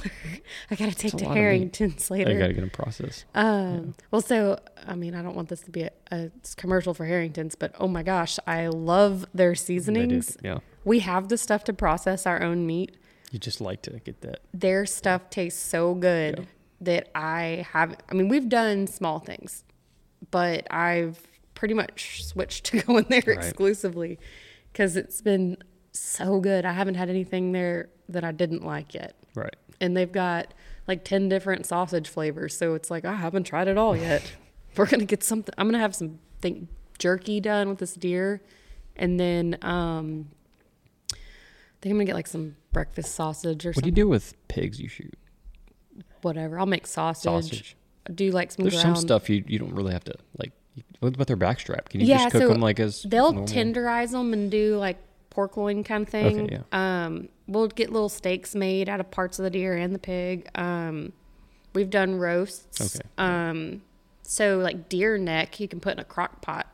[0.72, 1.38] I got to take to lot of meat.
[1.42, 2.40] Harrington's I later.
[2.40, 3.26] got to get them processed.
[3.36, 4.58] Um, Well, so
[4.88, 7.88] I mean, I don't want this to be a, a commercial for Harrington's, but oh
[7.88, 10.38] my gosh, I love their seasonings.
[10.44, 10.60] yeah.
[10.86, 12.96] We have the stuff to process our own meat.
[13.32, 14.40] You just like to get that.
[14.54, 16.46] Their stuff tastes so good Yeah.
[16.82, 17.96] That I have.
[18.10, 19.64] I mean, we've done small things,
[20.32, 21.20] but I've
[21.56, 24.20] pretty much switched to going there exclusively
[24.72, 25.58] because it's been
[25.92, 26.66] so good.
[26.66, 29.16] I haven't had anything there that I didn't like yet.
[29.34, 29.56] Right.
[29.80, 30.54] and they've got
[30.90, 34.22] like 10 different sausage flavors so it's like i haven't tried it all yet
[34.76, 36.68] we're gonna get something i'm gonna have some think
[37.00, 38.42] jerky done with this deer
[38.98, 40.28] and then um
[41.14, 41.16] i
[41.82, 43.88] think i'm gonna get like some breakfast sausage or something.
[43.90, 45.14] What do you do with pigs you shoot?
[46.22, 47.76] Whatever i'll make sausage, Sausage.
[48.14, 50.52] do like some There's ground some stuff you, you don't really have to like.
[51.02, 51.90] What about their backstrap?
[51.90, 53.48] Can you yeah just cook so them like as they'll normal?
[53.50, 54.98] tenderize them and do like
[55.30, 59.40] pork loin kind of thing Okay, um we'll get little steaks made out of parts
[59.40, 61.12] of the deer and the pig um
[61.74, 63.06] we've done roasts Okay.
[63.18, 63.82] um
[64.24, 66.68] so like deer neck you can put in a crock pot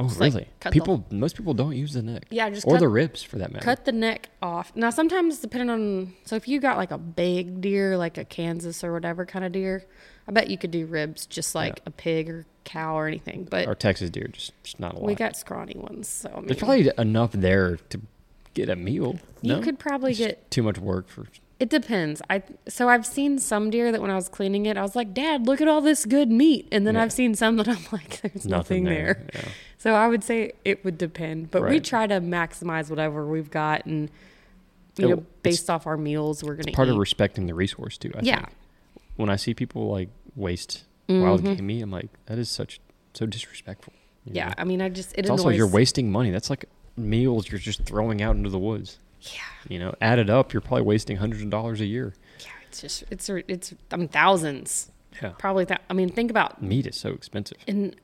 [0.00, 0.48] Oh, just, like, really?
[0.60, 2.26] the- people, most people don't use the neck.
[2.30, 3.64] Yeah, just or cut- the ribs for that matter.
[3.64, 7.60] cut the neck off now sometimes depending on so if you got like a big
[7.60, 9.84] deer like a kansas or whatever kind of deer
[10.28, 13.66] i bet you could do ribs just like a pig or cow or anything but
[13.66, 15.04] or Texas deer, just, just not a lot.
[15.04, 18.00] we got scrawny ones so I mean, There's probably enough there to
[18.54, 19.18] get a meal.
[19.42, 19.60] you no?
[19.62, 21.26] could probably It's get too much work for.
[21.60, 22.22] It depends.
[22.30, 25.12] I so I've seen some deer that when I was cleaning it, I was like,
[25.12, 27.02] "Dad, look at all this good meat," and then Yeah.
[27.02, 29.48] I've seen some that I'm like, "There's nothing, Nothing there." there, yeah.
[29.78, 33.86] So I would say it would depend, but we try to maximize whatever we've got,
[33.86, 34.10] and
[34.96, 36.90] you Oh, know, based off our meals, we're gonna Part eat.
[36.92, 38.10] of respecting the resource too.
[38.16, 38.36] I Yeah.
[38.44, 38.48] Think.
[39.16, 41.56] When I see people like waste wild Mhm.
[41.56, 42.80] game meat, I'm like, that is such
[43.14, 43.92] so disrespectful.
[44.24, 44.54] yeah, know?
[44.58, 45.40] I mean, I just it It's annoys.
[45.40, 46.30] also you're wasting money.
[46.30, 46.64] That's like
[46.96, 48.98] meals you're just throwing out into the woods.
[49.22, 52.14] Yeah, You know, added up, you're probably wasting hundreds of dollars a year.
[52.40, 52.46] yeah.
[52.68, 54.90] It's just it's it's I mean thousands,
[55.22, 55.30] Yeah.
[55.38, 55.64] probably.
[55.66, 57.58] That I mean, think about Meat is so expensive.
[57.68, 57.94] in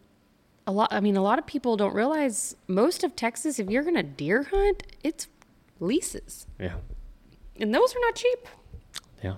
[0.67, 0.93] a lot.
[0.93, 3.59] I mean, a lot of people don't realize most of Texas.
[3.59, 5.29] If you're gonna deer hunt, it's
[5.81, 6.77] leases, Yeah.
[7.61, 8.49] and those are not cheap.
[9.23, 9.37] Yeah.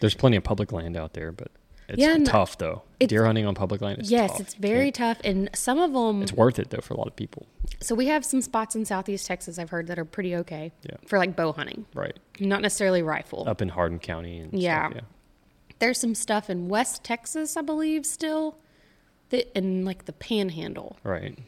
[0.00, 1.48] There's plenty of public land out there, but
[1.88, 2.82] it's Yeah, tough though.
[3.00, 4.40] Deer hunting on public land is yes, tough.
[4.40, 6.22] it's very can't- tough, and some of them.
[6.22, 7.46] It's worth it though for a lot of people.
[7.80, 10.96] So we have some spots in Southeast Texas I've heard that are pretty okay Yeah.
[11.06, 12.18] for like bow hunting, Right.
[12.40, 13.46] not necessarily rifle.
[13.46, 14.88] Up in Hardin County and Yeah.
[14.90, 15.02] stuff.
[15.80, 18.56] There's some stuff in West Texas, I believe, still
[19.30, 21.38] that in like the Panhandle Right.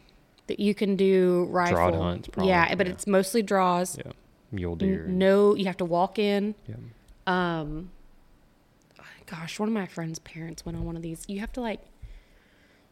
[0.46, 2.02] that you can do rifle.
[2.02, 2.92] hunts, probably, yeah, but yeah.
[2.92, 3.98] it's mostly draws.
[3.98, 4.12] Yeah.
[4.52, 5.04] Mule deer.
[5.04, 6.54] and- No, you have to walk in.
[6.68, 6.76] Yeah.
[7.26, 7.90] Um,
[9.26, 11.24] gosh, one of my friend's parents went on one of these.
[11.28, 11.80] You have to like,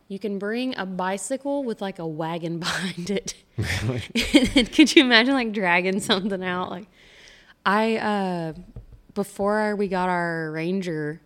[0.09, 3.35] you can bring a bicycle with like a wagon behind it.
[4.57, 6.71] and could you imagine like dragging something out?
[6.71, 6.89] Like,
[7.65, 8.53] I uh,
[9.15, 11.21] before we got our Ranger,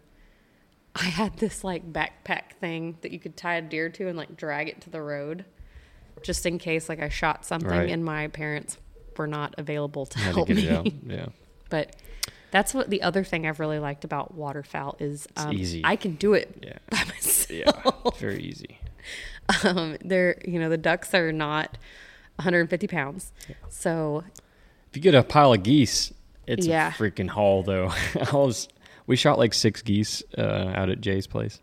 [1.01, 4.37] I had this like backpack thing that you could tie a deer to and like
[4.37, 5.45] drag it to the road,
[6.23, 7.91] just in case like I shot something Right.
[7.91, 8.79] and my parents
[9.17, 11.01] were not available to Had help get me.
[11.07, 11.27] Yeah.
[11.71, 11.97] But
[12.51, 15.83] that's what the other thing I've really liked about waterfowl is um, easy.
[15.85, 16.79] I can do it Yeah.
[16.91, 17.51] by myself.
[17.51, 18.11] Yeah.
[18.19, 18.79] Very easy.
[19.65, 21.79] Um, they're you know the ducks are not
[22.37, 23.33] 150 pounds,
[23.71, 24.23] so
[24.91, 26.13] If you get a pile of geese,
[26.47, 26.89] it's Yeah.
[26.89, 27.89] a freaking haul, though.
[28.31, 28.69] I was,
[29.09, 31.61] we shot like six geese uh, out at Jay's place,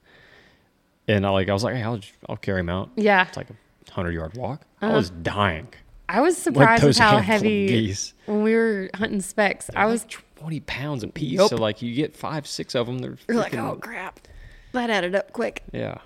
[1.08, 2.89] and I like I was like, hey, I'll I'll carry them out.
[2.98, 4.64] yeah, It's like a hundred yard walk.
[4.82, 4.96] I Uh-huh.
[4.98, 5.68] was dying.
[6.10, 8.14] I was Like surprised with how heavy geese.
[8.28, 9.70] when we were hunting specks.
[9.76, 11.32] I They're was like twenty pounds a piece.
[11.32, 11.50] Yup.
[11.50, 13.00] So like you get five, six of them.
[13.00, 14.20] They're you're like, oh crap,
[14.74, 15.64] that added up quick.
[15.72, 16.00] yeah.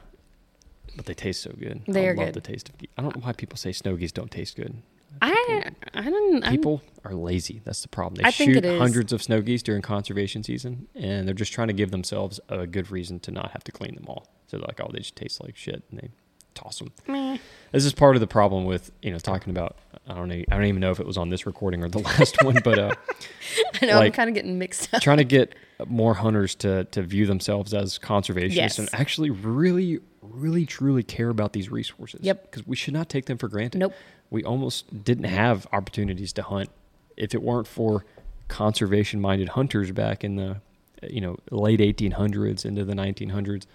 [0.96, 1.82] But they taste so good.
[1.88, 2.34] They I are love good.
[2.36, 2.90] the taste of geese.
[2.98, 4.74] I don't know why people say snow geese don't taste good.
[5.22, 6.44] I I didn't.
[6.44, 7.62] I'm- People are lazy.
[7.66, 8.16] That's the problem.
[8.22, 11.74] They I shoot hundreds of snow geese during conservation season, and they're just trying to
[11.74, 14.28] give themselves a good reason to not have to clean them all.
[14.48, 16.10] So they're like, oh, they just taste like shit, and they
[16.56, 16.92] toss them.
[17.08, 17.38] meh.
[17.72, 19.78] This is part of the problem with you know talking about.
[20.08, 20.36] I don't know.
[20.50, 22.80] I don't even know if it was on this recording or the last one, but
[22.80, 22.96] uh,
[23.82, 25.02] I know I'm kind of getting mixed up.
[25.02, 25.54] trying to get
[25.88, 28.80] more hunters to to view themselves as conservationists Yes.
[28.80, 32.22] and actually really, really, truly care about these resources.
[32.24, 32.44] Yep.
[32.52, 33.78] Because we should not take them for granted.
[33.80, 33.94] Nope.
[34.30, 36.70] We almost didn't have opportunities to hunt
[37.18, 38.06] if it weren't for
[38.48, 40.58] conservation-minded hunters back in the
[41.04, 43.66] you know late 1800s into the 1900s.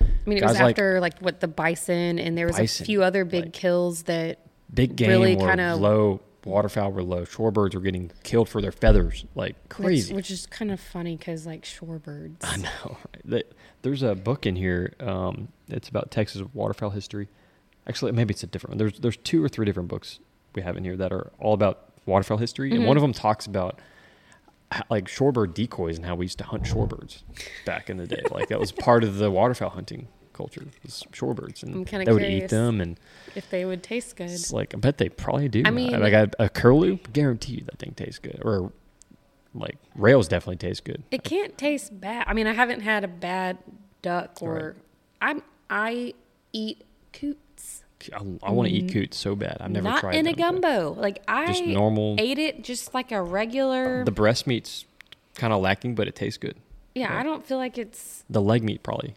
[0.00, 2.84] I mean, it was guys like- after like what the bison, and there was Bison,
[2.84, 4.40] a few other big like- kills that
[4.74, 6.20] Big game Really were kinda- low.
[6.44, 7.24] Waterfowl were low.
[7.24, 10.14] Shorebirds were getting killed for their feathers, like which, crazy.
[10.14, 12.36] which is kind of funny because like shorebirds.
[12.42, 12.96] I know.
[13.24, 13.44] Right?
[13.82, 14.94] There's a book in here.
[15.00, 17.28] Um, it's about Texas waterfowl history.
[17.88, 18.78] Actually, maybe it's a different one.
[18.78, 20.18] There's there's two or three different books
[20.54, 22.88] we have in here that are all about waterfowl history, and Mm-hmm.
[22.88, 23.80] one of them talks about
[24.90, 27.22] like shorebird decoys and how we used to hunt shorebirds
[27.64, 28.22] back in the day.
[28.32, 30.64] like that was part of the waterfowl hunting culture.
[30.82, 32.98] Was shorebirds, and they would eat them, and
[33.36, 34.30] If they would taste good.
[34.30, 35.62] it's like I bet they probably do.
[35.64, 38.72] I mean- like a, a curlew, guarantee you that thing tastes good, or
[39.54, 41.02] like rails definitely taste good.
[41.12, 42.24] It can't taste bad.
[42.26, 43.58] I mean, I haven't had a bad
[44.02, 44.74] duck or
[45.22, 46.12] I'm I
[46.52, 47.38] eat coots.
[48.12, 49.56] I, I want to eat coot so bad.
[49.60, 49.84] I've never.
[49.88, 50.92] Not tried in a them, gumbo.
[50.92, 54.84] Like I Just normal- ate it just like a regular The breast meat's
[55.34, 56.56] kind of lacking, but it tastes good.
[56.94, 57.20] Yeah, yeah.
[57.20, 59.14] I don't feel like it's The leg meat probably.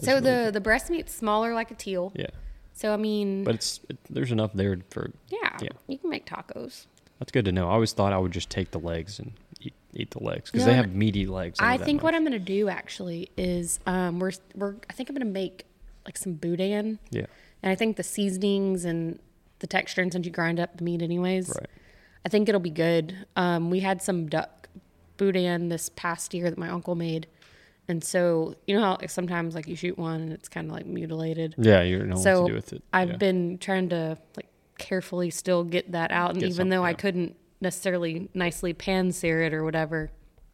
[0.00, 2.12] so the the breast meat's smaller like a teal.
[2.14, 2.26] yeah,
[2.74, 5.10] So I mean but it's it, there's enough there for.
[5.28, 5.68] yeah, yeah.
[5.88, 6.86] you can make tacos.
[7.18, 7.68] That's good to know.
[7.68, 10.66] I always thought I would just take the legs and eat, eat the legs because
[10.66, 11.58] No, they have meaty legs.
[11.60, 12.14] I think what.
[12.14, 15.64] I'm gonna do actually is um we're we're I think I'm gonna make
[16.06, 16.98] like some boudin.
[17.10, 17.26] Yeah,
[17.62, 19.18] And I think the seasonings and
[19.60, 21.70] the texture, and since you grind up the meat anyways, right.
[22.24, 23.26] I think it'll be good.
[23.36, 24.68] Um, we had some duck
[25.16, 27.26] boudin this past year that my uncle made,
[27.88, 30.86] and so you know how sometimes like you shoot one and it's kind of like
[30.86, 31.54] mutilated.
[31.58, 32.82] Yeah, you don't know what so to do with it.
[32.92, 33.16] I've yeah.
[33.16, 34.48] been trying to like
[34.78, 39.42] carefully still get that out, and Get even though I couldn't necessarily nicely pan sear
[39.42, 40.10] it or whatever.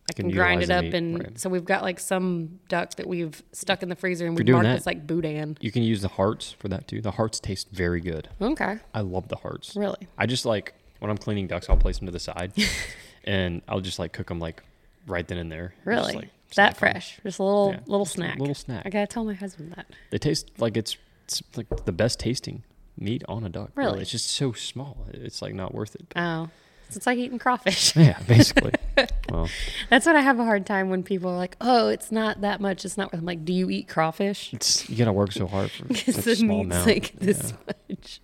[0.09, 1.39] I Can can grind it up, and right.
[1.39, 4.49] so we've got like some duck that we've stuck in the freezer, and we If
[4.49, 5.59] you're doing marked that- as like boudin.
[5.61, 7.01] You can use the hearts for that too.
[7.03, 8.29] The hearts taste very good.
[8.41, 9.77] Okay, I love the hearts.
[9.77, 10.09] really?
[10.17, 12.53] I just like when I'm cleaning ducks, I'll place them to the side,
[13.25, 14.63] and I'll just like cook them like
[15.07, 15.75] right then and there.
[15.77, 16.13] Just, Really?
[16.15, 17.21] like, that fresh?
[17.23, 18.39] Just a little Yeah, little snack.
[18.39, 18.85] little snack.
[18.87, 19.87] I gotta tell my husband that.
[20.11, 22.63] They taste like it's, it's like the best tasting
[22.99, 23.71] meat on a duck.
[23.75, 24.01] Really?
[24.01, 25.07] It's just so small.
[25.13, 26.07] It's like not worth it.
[26.17, 26.49] Oh,
[26.97, 27.95] it's like eating crawfish.
[27.97, 28.73] yeah, basically.
[29.31, 29.49] well,
[29.91, 32.61] That's what I have a hard time when people are like, "Oh, it's not that
[32.61, 32.85] much.
[32.85, 35.71] It's not." worth-" I'm like, "Do you eat crawfish?" it's you gotta work so hard
[35.71, 36.87] for such a small amount.
[36.87, 37.75] like this Yeah.
[37.91, 38.21] much.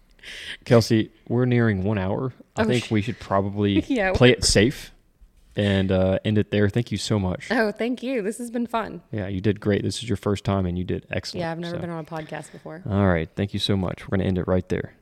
[0.65, 2.33] Kelsey, we're nearing one hour.
[2.57, 4.13] I Oh, think sh- we should probably Yeah.
[4.15, 4.93] play it safe
[5.57, 6.69] and uh, end it there.
[6.71, 7.49] Thank you so much.
[7.51, 8.23] Oh, thank you.
[8.23, 9.03] This has been fun.
[9.13, 9.83] Yeah, you did great.
[9.83, 11.41] This is your first time and you did excellent.
[11.43, 12.83] Yeah, I've never so- been on a podcast before.
[12.89, 13.29] All right.
[13.37, 14.05] Thank you so much.
[14.09, 14.95] We're going to end it right there.